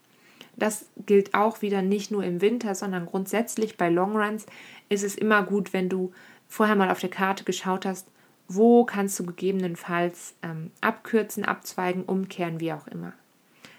Das 0.56 0.86
gilt 1.06 1.34
auch 1.34 1.62
wieder 1.62 1.82
nicht 1.82 2.10
nur 2.10 2.24
im 2.24 2.40
Winter, 2.40 2.74
sondern 2.74 3.06
grundsätzlich 3.06 3.76
bei 3.76 3.88
Longruns 3.88 4.46
ist 4.88 5.02
es 5.02 5.14
immer 5.16 5.42
gut, 5.42 5.72
wenn 5.72 5.88
du 5.88 6.12
vorher 6.52 6.76
mal 6.76 6.90
auf 6.90 7.00
der 7.00 7.08
Karte 7.08 7.44
geschaut 7.44 7.86
hast, 7.86 8.06
wo 8.46 8.84
kannst 8.84 9.18
du 9.18 9.24
gegebenenfalls 9.24 10.34
ähm, 10.42 10.70
abkürzen, 10.82 11.46
abzweigen, 11.46 12.04
umkehren, 12.04 12.60
wie 12.60 12.74
auch 12.74 12.86
immer. 12.88 13.14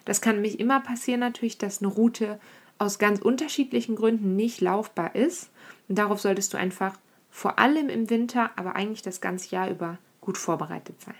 Das 0.06 0.22
kann 0.22 0.36
nämlich 0.36 0.60
immer 0.60 0.80
passieren 0.80 1.20
natürlich, 1.20 1.60
dass 1.60 1.84
eine 1.84 1.92
Route 1.92 2.40
aus 2.80 2.98
ganz 2.98 3.20
unterschiedlichen 3.22 3.96
Gründen 3.96 4.36
nicht 4.36 4.60
laufbar 4.60 5.14
ist. 5.14 5.52
Und 5.88 6.00
darauf 6.00 6.20
solltest 6.20 6.52
du 6.52 6.58
einfach 6.58 6.98
vor 7.30 7.60
allem 7.60 7.90
im 7.90 8.10
Winter, 8.10 8.50
aber 8.56 8.76
eigentlich 8.76 9.04
das 9.04 9.22
ganze 9.22 9.52
Jahr 9.52 9.70
über 9.70 10.00
gut 10.20 10.40
vorbereitet 10.40 11.00
sein. 11.00 11.14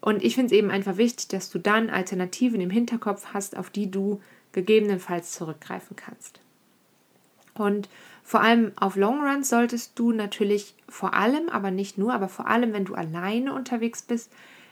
Und 0.00 0.22
ich 0.22 0.36
finde 0.36 0.54
es 0.54 0.58
eben 0.58 0.70
einfach 0.70 0.96
wichtig, 0.96 1.26
dass 1.26 1.50
du 1.50 1.58
dann 1.58 1.90
Alternativen 1.90 2.60
im 2.60 2.70
Hinterkopf 2.70 3.26
hast, 3.34 3.56
auf 3.56 3.68
die 3.68 3.90
du 3.90 4.20
gegebenenfalls 4.52 5.32
zurückgreifen 5.32 5.96
kannst. 5.96 6.40
Und 7.54 7.88
vor 8.30 8.42
allem 8.42 8.70
auf 8.76 8.94
Longruns 8.94 9.48
solltest 9.48 9.98
du 9.98 10.12
natürlich 10.12 10.76
vor 10.88 11.14
allem, 11.14 11.48
aber 11.48 11.72
nicht 11.72 11.98
nur, 11.98 12.14
aber 12.14 12.28
vor 12.28 12.46
allem, 12.46 12.72
wenn 12.72 12.84
du 12.84 12.94
alleine 12.94 13.52
unterwegs 13.52 14.02
bist, 14.02 14.30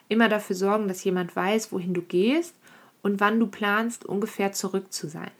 immer 0.09 0.29
dafür 0.29 0.55
sorgen, 0.55 0.87
dass 0.87 1.03
jemand 1.03 1.35
weiß, 1.35 1.73
wohin 1.73 1.93
du 1.93 2.01
gehst 2.01 2.55
und 3.03 3.19
wann 3.19 3.41
du 3.41 3.49
planst, 3.49 4.05
ungefähr 4.05 4.53
zurück 4.53 4.93
zu 4.93 5.09
sein. 5.09 5.33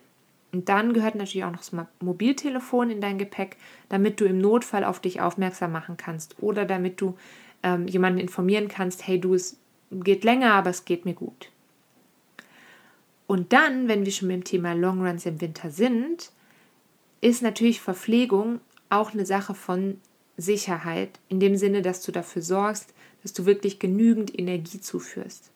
Und 0.51 0.69
dann 0.69 0.95
gehört 0.95 1.15
natürlich 1.15 1.45
auch 1.45 1.53
noch 1.53 1.59
das 1.61 1.71
Mobiltelefon 2.01 2.91
in 2.91 3.01
dein 3.01 3.19
Gepäck, 3.19 3.57
damit 3.89 4.21
du 4.21 4.25
im 4.25 4.41
Notfall 4.41 4.83
auf 4.83 4.99
dich 4.99 5.21
aufmerksam 5.21 5.71
machen 5.71 5.97
kannst 5.97 6.43
oder 6.43 6.65
damit 6.65 7.01
du 7.01 7.17
ähm, 7.63 7.87
jemanden 7.87 8.19
informieren 8.19 8.67
kannst, 8.67 9.07
hey 9.07 9.21
du, 9.21 9.35
es 9.35 9.59
geht 9.93 10.25
länger, 10.25 10.55
aber 10.55 10.71
es 10.71 10.85
geht 10.85 11.05
mir 11.05 11.15
gut. 11.15 11.53
Und 13.29 13.53
dann, 13.53 13.87
wenn 13.87 14.05
wir 14.05 14.11
schon 14.11 14.27
mit 14.27 14.39
dem 14.39 14.45
Thema 14.45 14.73
Longruns 14.73 15.25
im 15.25 15.41
Winter 15.41 15.71
sind, 15.71 16.33
ist 17.21 17.43
natürlich 17.43 17.81
Verpflegung 17.81 18.61
auch 18.91 19.13
eine 19.13 19.27
Sache 19.27 19.55
von 19.55 20.01
Sicherheit, 20.37 21.19
in 21.29 21.41
dem 21.41 21.57
Sinne, 21.57 21.83
dass 21.83 22.03
du 22.03 22.13
dafür 22.13 22.43
sorgst, 22.43 22.95
dass 23.23 23.33
du 23.33 23.45
wirklich 23.45 23.79
genügend 23.79 24.39
Energie 24.39 24.81
zuführst. 24.81 25.51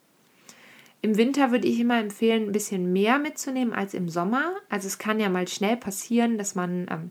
Im 1.03 1.17
Winter 1.17 1.51
würde 1.51 1.67
ich 1.67 1.81
immer 1.81 1.99
empfehlen, 1.99 2.45
ein 2.45 2.53
bisschen 2.53 2.93
mehr 2.93 3.19
mitzunehmen 3.19 3.73
als 3.73 3.95
im 3.95 4.09
Sommer. 4.09 4.55
Also 4.69 4.87
es 4.87 4.99
kann 4.99 5.19
ja 5.19 5.29
mal 5.29 5.49
schnell 5.49 5.77
passieren, 5.77 6.39
dass 6.39 6.55
man 6.55 6.87
ähm, 6.91 7.11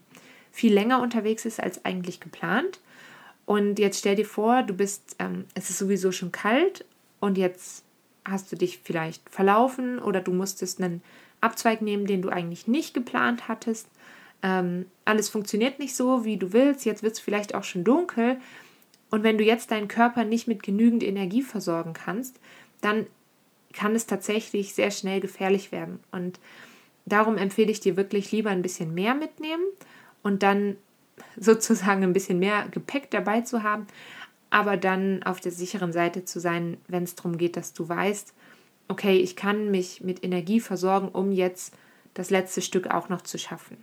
viel 0.51 0.73
länger 0.73 1.01
unterwegs 1.01 1.45
ist 1.45 1.59
als 1.59 1.83
eigentlich 1.83 2.19
geplant. 2.19 2.79
Und 3.45 3.79
jetzt 3.79 3.99
stell 3.99 4.15
dir 4.15 4.25
vor, 4.25 4.63
du 4.63 4.73
bist, 4.73 5.17
ähm, 5.19 5.45
es 5.55 5.69
ist 5.69 5.77
sowieso 5.77 6.13
schon 6.13 6.31
kalt 6.31 6.85
und 7.19 7.37
jetzt 7.37 7.83
hast 8.23 8.51
du 8.51 8.55
dich 8.55 8.79
vielleicht 8.83 9.29
verlaufen 9.29 9.99
oder 9.99 10.21
du 10.21 10.31
musstest 10.31 10.81
einen 10.81 11.01
Abzweig 11.41 11.81
nehmen, 11.81 12.05
den 12.05 12.21
du 12.21 12.29
eigentlich 12.29 12.67
nicht 12.67 12.93
geplant 12.93 13.47
hattest. 13.47 13.87
Ähm, 14.43 14.85
alles 15.05 15.29
funktioniert 15.29 15.79
nicht 15.79 15.95
so, 15.95 16.25
wie 16.25 16.37
du 16.37 16.53
willst. 16.53 16.85
Jetzt 16.85 17.03
wird 17.03 17.13
es 17.13 17.19
vielleicht 17.19 17.55
auch 17.55 17.63
schon 17.63 17.83
dunkel. 17.83 18.37
Und 19.09 19.23
wenn 19.23 19.37
du 19.37 19.43
jetzt 19.43 19.71
deinen 19.71 19.87
Körper 19.87 20.23
nicht 20.23 20.47
mit 20.47 20.63
genügend 20.63 21.03
Energie 21.03 21.41
versorgen 21.41 21.93
kannst, 21.93 22.39
dann 22.81 23.05
kann 23.73 23.95
es 23.95 24.05
tatsächlich 24.05 24.73
sehr 24.73 24.91
schnell 24.91 25.19
gefährlich 25.19 25.71
werden. 25.71 25.99
Und 26.11 26.39
darum 27.05 27.37
empfehle 27.37 27.71
ich 27.71 27.79
dir 27.79 27.97
wirklich 27.97 28.31
lieber 28.31 28.49
ein 28.49 28.61
bisschen 28.61 28.93
mehr 28.93 29.15
mitnehmen 29.15 29.63
und 30.23 30.43
dann 30.43 30.77
sozusagen 31.37 32.03
ein 32.03 32.13
bisschen 32.13 32.39
mehr 32.39 32.67
Gepäck 32.69 33.11
dabei 33.11 33.41
zu 33.41 33.63
haben, 33.63 33.87
aber 34.49 34.75
dann 34.75 35.23
auf 35.23 35.39
der 35.39 35.51
sicheren 35.51 35.93
Seite 35.93 36.25
zu 36.25 36.39
sein, 36.39 36.77
wenn 36.87 37.03
es 37.03 37.15
darum 37.15 37.37
geht, 37.37 37.55
dass 37.55 37.73
du 37.73 37.87
weißt, 37.87 38.33
okay, 38.87 39.17
ich 39.17 39.35
kann 39.35 39.71
mich 39.71 40.01
mit 40.01 40.23
Energie 40.23 40.59
versorgen, 40.59 41.07
um 41.09 41.31
jetzt 41.31 41.73
das 42.13 42.29
letzte 42.29 42.61
Stück 42.61 42.87
auch 42.87 43.07
noch 43.07 43.21
zu 43.21 43.37
schaffen. 43.37 43.77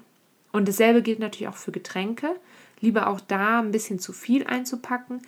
Und 0.52 0.68
dasselbe 0.68 1.02
gilt 1.02 1.18
natürlich 1.18 1.48
auch 1.48 1.56
für 1.56 1.72
Getränke. 1.72 2.36
Lieber 2.80 3.08
auch 3.08 3.20
da 3.20 3.60
ein 3.60 3.70
bisschen 3.70 3.98
zu 3.98 4.12
viel 4.12 4.46
einzupacken. 4.46 5.20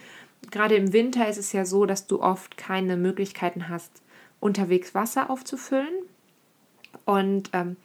Gerade 0.50 0.76
im 0.76 0.92
Winter 0.92 1.28
ist 1.28 1.36
es 1.36 1.52
ja 1.52 1.64
so, 1.64 1.84
dass 1.84 2.06
du 2.06 2.22
oft 2.22 2.56
keine 2.56 2.96
Möglichkeiten 2.96 3.68
hast, 3.68 3.90
unterwegs 4.40 4.94
Wasser 4.94 5.30
aufzufüllen. 5.30 5.92
Und 7.04 7.50
ähm, 7.52 7.76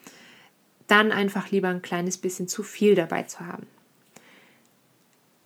dann 0.88 1.12
einfach 1.12 1.52
lieber 1.52 1.70
ein 1.70 1.82
kleines 1.82 2.18
bisschen 2.18 2.48
zu 2.48 2.64
viel 2.64 2.96
dabei 2.96 3.24
zu 3.24 3.46
haben. 3.46 3.68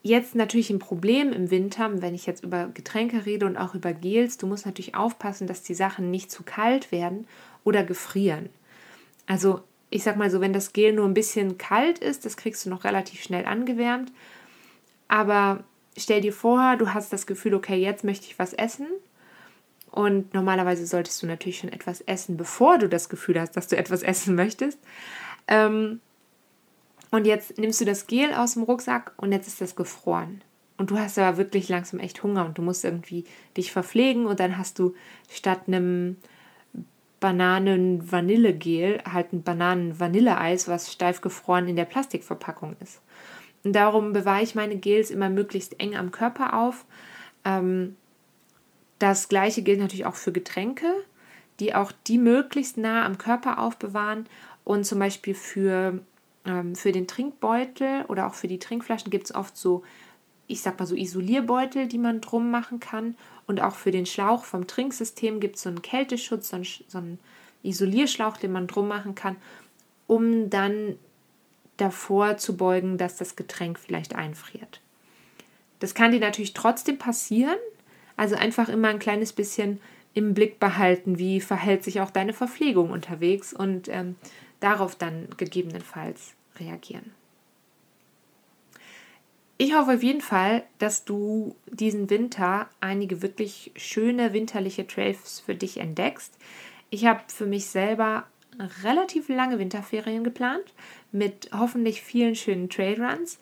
Jetzt 0.02 0.34
natürlich 0.34 0.70
ein 0.70 0.80
Problem 0.80 1.34
im 1.34 1.52
Winter, 1.52 2.02
wenn 2.02 2.16
ich 2.16 2.26
jetzt 2.26 2.44
über 2.44 2.68
Getränke 2.68 3.26
rede 3.26 3.46
und 3.46 3.58
auch 3.58 3.76
über 3.76 3.94
Gels. 3.94 4.38
Du 4.38 4.48
musst 4.48 4.66
natürlich 4.66 4.96
aufpassen, 4.96 5.46
dass 5.46 5.62
die 5.62 5.74
Sachen 5.74 6.10
nicht 6.10 6.32
zu 6.32 6.44
kalt 6.44 6.92
werden 6.92 7.28
oder 7.66 7.84
gefrieren. 7.84 8.50
Also 9.28 9.62
ich 9.90 10.04
sag 10.04 10.18
mal 10.18 10.30
so, 10.30 10.42
wenn 10.42 10.54
das 10.54 10.74
Gel 10.74 10.94
nur 10.94 11.06
ein 11.06 11.14
bisschen 11.14 11.58
kalt 11.58 12.00
ist, 12.00 12.26
das 12.26 12.38
kriegst 12.38 12.66
du 12.66 12.70
noch 12.70 12.84
relativ 12.84 13.22
schnell 13.22 13.46
angewärmt. 13.46 14.12
Aber 15.08 15.64
stell 15.98 16.22
dir 16.22 16.34
vor, 16.34 16.76
du 16.78 16.94
hast 16.94 17.12
das 17.12 17.26
Gefühl, 17.26 17.56
okay, 17.56 17.78
jetzt 17.78 18.04
möchte 18.04 18.28
ich 18.28 18.38
was 18.38 18.54
essen. 18.54 18.88
Und 19.92 20.34
normalerweise 20.34 20.86
solltest 20.86 21.22
du 21.24 21.28
natürlich 21.28 21.58
schon 21.58 21.74
etwas 21.74 22.02
essen, 22.02 22.38
bevor 22.38 22.78
du 22.78 22.88
das 22.88 23.10
Gefühl 23.10 23.40
hast, 23.40 23.58
dass 23.58 23.68
du 23.68 23.76
etwas 23.76 24.04
essen 24.04 24.36
möchtest. 24.36 24.78
Ähm, 25.48 26.00
und 27.10 27.26
jetzt 27.26 27.58
nimmst 27.58 27.82
du 27.82 27.86
das 27.86 28.06
Gel 28.06 28.34
aus 28.34 28.54
dem 28.54 28.64
Rucksack 28.64 29.14
und 29.18 29.32
jetzt 29.32 29.48
ist 29.48 29.62
das 29.62 29.76
gefroren. 29.76 30.44
Und 30.78 30.92
du 30.92 31.00
hast 31.00 31.18
aber 31.18 31.38
wirklich 31.38 31.68
langsam 31.68 32.00
echt 32.00 32.22
Hunger 32.22 32.46
und 32.46 32.58
du 32.58 32.62
musst 32.62 32.86
irgendwie 32.86 33.26
dich 33.58 33.72
verpflegen 33.72 34.28
und 34.28 34.40
dann 34.40 34.58
hast 34.58 34.78
du 34.78 34.94
statt 35.30 35.62
einem 35.68 36.18
Bananen-Vanille-Gel 37.20 39.02
halt 39.12 39.34
ein 39.34 39.44
Bananen-Vanille-Eis, 39.44 40.68
was 40.68 40.92
steif 40.92 41.22
gefroren 41.22 41.68
in 41.68 41.76
der 41.76 41.86
Plastikverpackung 41.86 42.76
ist. 42.82 43.02
Und 43.64 43.74
darum 43.74 44.14
bewahre 44.14 44.44
ich 44.44 44.56
meine 44.56 44.78
Gels 44.78 45.12
immer 45.12 45.30
möglichst 45.30 45.80
eng 45.80 45.96
am 45.96 46.12
Körper 46.12 46.54
auf. 46.54 46.86
Ähm, 47.44 47.96
das 49.00 49.30
gleiche 49.30 49.62
gilt 49.62 49.80
natürlich 49.80 50.06
auch 50.06 50.16
für 50.16 50.32
Getränke, 50.32 50.88
die 51.60 51.76
auch 51.76 51.92
die 52.08 52.18
möglichst 52.18 52.78
nah 52.78 53.06
am 53.06 53.18
Körper 53.18 53.60
aufbewahren 53.60 54.28
und 54.64 54.86
zum 54.86 55.00
Beispiel 55.00 55.36
für 55.36 56.00
ähm, 56.46 56.76
für 56.76 56.92
den 56.92 57.08
Trinkbeutel 57.08 58.06
oder 58.08 58.28
auch 58.28 58.34
für 58.34 58.48
die 58.48 58.60
Trinkflaschen 58.60 59.10
gibt 59.12 59.26
es 59.26 59.36
oft 59.36 59.58
so, 59.58 59.84
ich 60.50 60.62
sag 60.62 60.80
mal 60.80 60.88
so 60.88 60.96
Isolierbeutel, 60.96 61.88
die 61.88 62.00
man 62.00 62.22
drum 62.22 62.50
machen 62.50 62.80
kann. 62.80 63.16
Und 63.46 63.62
auch 63.62 63.76
für 63.76 63.92
den 63.92 64.08
Schlauch 64.08 64.44
vom 64.44 64.66
Trinksystem 64.66 65.40
gibt 65.40 65.56
es 65.56 65.62
so 65.62 65.70
einen 65.70 65.84
Kälteschutz, 65.84 66.50
so 66.50 66.56
einen, 66.56 66.66
so 66.88 66.98
einen 66.98 67.20
Isolierschlauch, 67.64 68.36
den 68.38 68.52
man 68.52 68.68
drum 68.68 68.88
machen 68.88 69.14
kann, 69.14 69.36
um 70.08 70.50
dann 70.50 70.98
davor 71.78 72.38
zu 72.38 72.58
beugen, 72.58 72.98
dass 72.98 73.16
das 73.18 73.36
Getränk 73.36 73.80
vielleicht 73.80 74.16
einfriert. 74.16 74.82
Das 75.80 75.94
kann 75.94 76.12
dir 76.12 76.20
natürlich 76.20 76.54
trotzdem 76.54 76.98
passieren. 76.98 77.58
Also 78.18 78.36
einfach 78.36 78.70
immer 78.70 78.90
ein 78.90 79.00
kleines 79.00 79.32
bisschen 79.32 79.80
im 80.16 80.34
Blick 80.34 80.60
behalten, 80.60 81.20
wie 81.20 81.40
verhält 81.42 81.84
sich 81.84 82.02
auch 82.02 82.10
deine 82.10 82.34
Verpflegung 82.34 82.90
unterwegs 82.90 83.54
und 83.54 83.88
ähm, 83.88 84.16
darauf 84.60 84.96
dann 84.96 85.28
gegebenenfalls 85.38 86.34
reagieren. 86.60 87.12
Ich 89.62 89.76
hoffe 89.76 89.96
auf 89.96 90.04
jeden 90.04 90.22
Fall, 90.22 90.64
dass 90.78 91.04
du 91.04 91.54
diesen 91.70 92.10
Winter 92.10 92.70
einige 92.80 93.22
wirklich 93.22 93.72
schöne 93.76 94.32
winterliche 94.32 94.88
Trails 94.88 95.42
für 95.42 95.54
dich 95.54 95.82
entdeckst. 95.82 96.38
Ich 96.90 97.06
habe 97.06 97.20
für 97.28 97.46
mich 97.46 97.66
selber 97.66 98.26
relativ 98.84 99.28
lange 99.28 99.60
Winterferien 99.60 100.24
geplant 100.24 100.64
mit 101.12 101.50
hoffentlich 101.54 102.02
vielen 102.02 102.36
schönen 102.36 102.70
Trailruns. 102.70 103.38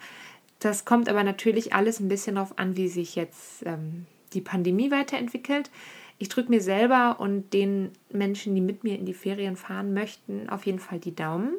Das 0.57 0.85
kommt 0.85 1.07
aber 1.07 1.23
natürlich 1.23 1.75
alles 1.75 1.99
ein 1.99 2.07
bisschen 2.07 2.33
darauf 2.33 2.57
an, 2.57 2.75
wie 2.75 2.87
sich 2.87 3.15
jetzt 3.15 3.63
ähm, 3.67 4.07
die 4.33 4.41
Pandemie 4.41 4.89
weiterentwickelt. 4.89 5.69
Ich 6.17 6.29
drücke 6.29 6.49
mir 6.49 6.61
selber 6.61 7.19
und 7.19 7.53
den 7.53 7.91
Menschen, 8.11 8.55
die 8.55 8.61
mit 8.61 8.83
mir 8.83 8.97
in 8.97 9.05
die 9.05 9.13
Ferien 9.13 9.55
fahren 9.55 9.93
möchten, 9.93 10.49
auf 10.49 10.65
jeden 10.65 10.79
Fall 10.79 10.97
die 10.97 11.13
Daumen. 11.13 11.53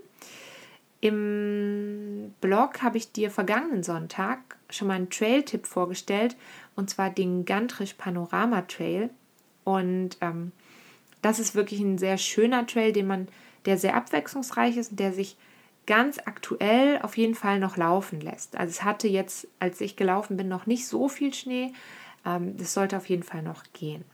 Im 1.01 2.35
Blog 2.41 2.83
habe 2.83 2.99
ich 2.99 3.13
dir 3.13 3.31
vergangenen 3.31 3.83
Sonntag 3.83 4.39
schon 4.69 4.89
mal 4.89 4.95
einen 4.95 5.11
Trail-Tipp 5.11 5.67
vorgestellt, 5.67 6.37
und 6.75 6.91
zwar 6.91 7.11
den 7.11 7.45
Gantrisch 7.45 7.95
Panorama 7.95 8.63
Trail. 8.63 9.11
Und 9.65 10.17
ähm, 10.21 10.53
das 11.23 11.39
ist 11.39 11.55
wirklich 11.55 11.81
ein 11.81 11.99
sehr 11.99 12.19
schöner 12.19 12.67
Trail, 12.67 12.93
den 12.93 13.07
man, 13.07 13.29
der 13.65 13.79
sehr 13.79 13.95
abwechslungsreich 13.95 14.77
ist 14.77 14.93
und 14.93 15.01
der 15.01 15.13
sich 15.13 15.37
ganz 15.87 16.19
aktuell 16.25 17.01
auf 17.03 17.17
jeden 17.17 17.35
Fall 17.35 17.59
noch 17.61 17.77
laufen 17.77 18.21
lässt. 18.21 18.57
Also 18.57 18.71
es 18.71 18.85
hatte 18.85 19.09
jetzt, 19.09 19.49
als 19.59 19.81
ich 19.81 19.97
gelaufen 19.97 20.37
bin, 20.37 20.49
noch 20.49 20.67
nicht 20.67 20.87
so 20.87 21.09
viel 21.09 21.33
Schnee. 21.33 21.73
Ähm, 22.27 22.57
das 22.57 22.75
sollte 22.75 22.97
auf 22.97 23.09
jeden 23.09 23.23
Fall 23.23 23.43
noch 23.43 23.63
gehen. 23.73 24.05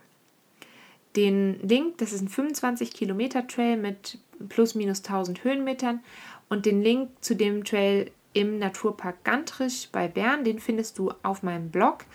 Den 1.15 1.59
Link, 1.61 1.97
das 1.97 2.13
ist 2.13 2.21
ein 2.21 2.29
25 2.29 2.93
Kilometer 2.93 3.47
Trail 3.47 3.77
mit 3.77 4.19
plus 4.49 4.75
minus 4.75 4.99
1000 4.99 5.43
Höhenmetern 5.43 6.01
und 6.49 6.65
den 6.65 6.81
Link 6.81 7.09
zu 7.21 7.35
dem 7.35 7.63
Trail 7.63 8.11
im 8.33 8.59
Naturpark 8.59 9.23
Gantrisch 9.23 9.89
bei 9.91 10.07
Bern, 10.07 10.43
den 10.43 10.59
findest 10.59 10.99
du 10.99 11.11
auf 11.23 11.41
meinem 11.41 11.71
Blog 11.71 12.05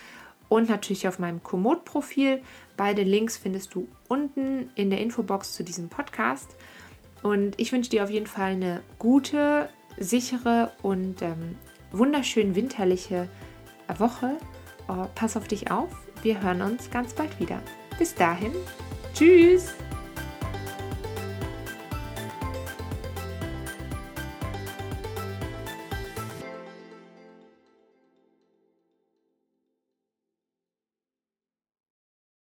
und 0.48 0.68
natürlich 0.68 1.08
auf 1.08 1.18
meinem 1.18 1.42
Komoot-Profil. 1.42 2.42
Beide 2.76 3.02
Links 3.02 3.38
findest 3.38 3.74
du 3.74 3.88
unten 4.08 4.70
in 4.74 4.90
der 4.90 5.00
Infobox 5.00 5.54
zu 5.54 5.64
diesem 5.64 5.88
Podcast. 5.88 6.56
Und 7.22 7.58
ich 7.58 7.72
wünsche 7.72 7.90
dir 7.90 8.04
auf 8.04 8.10
jeden 8.10 8.26
Fall 8.26 8.52
eine 8.52 8.82
gute, 8.98 9.68
sichere 9.98 10.72
und 10.82 11.22
ähm, 11.22 11.56
wunderschön 11.92 12.54
winterliche 12.54 13.28
Woche. 13.98 14.36
Oh, 14.88 15.06
pass 15.14 15.36
auf 15.36 15.48
dich 15.48 15.70
auf. 15.70 15.90
Wir 16.22 16.42
hören 16.42 16.62
uns 16.62 16.90
ganz 16.90 17.14
bald 17.14 17.38
wieder. 17.40 17.62
Bis 17.98 18.14
dahin, 18.14 18.52
tschüss! 19.14 19.74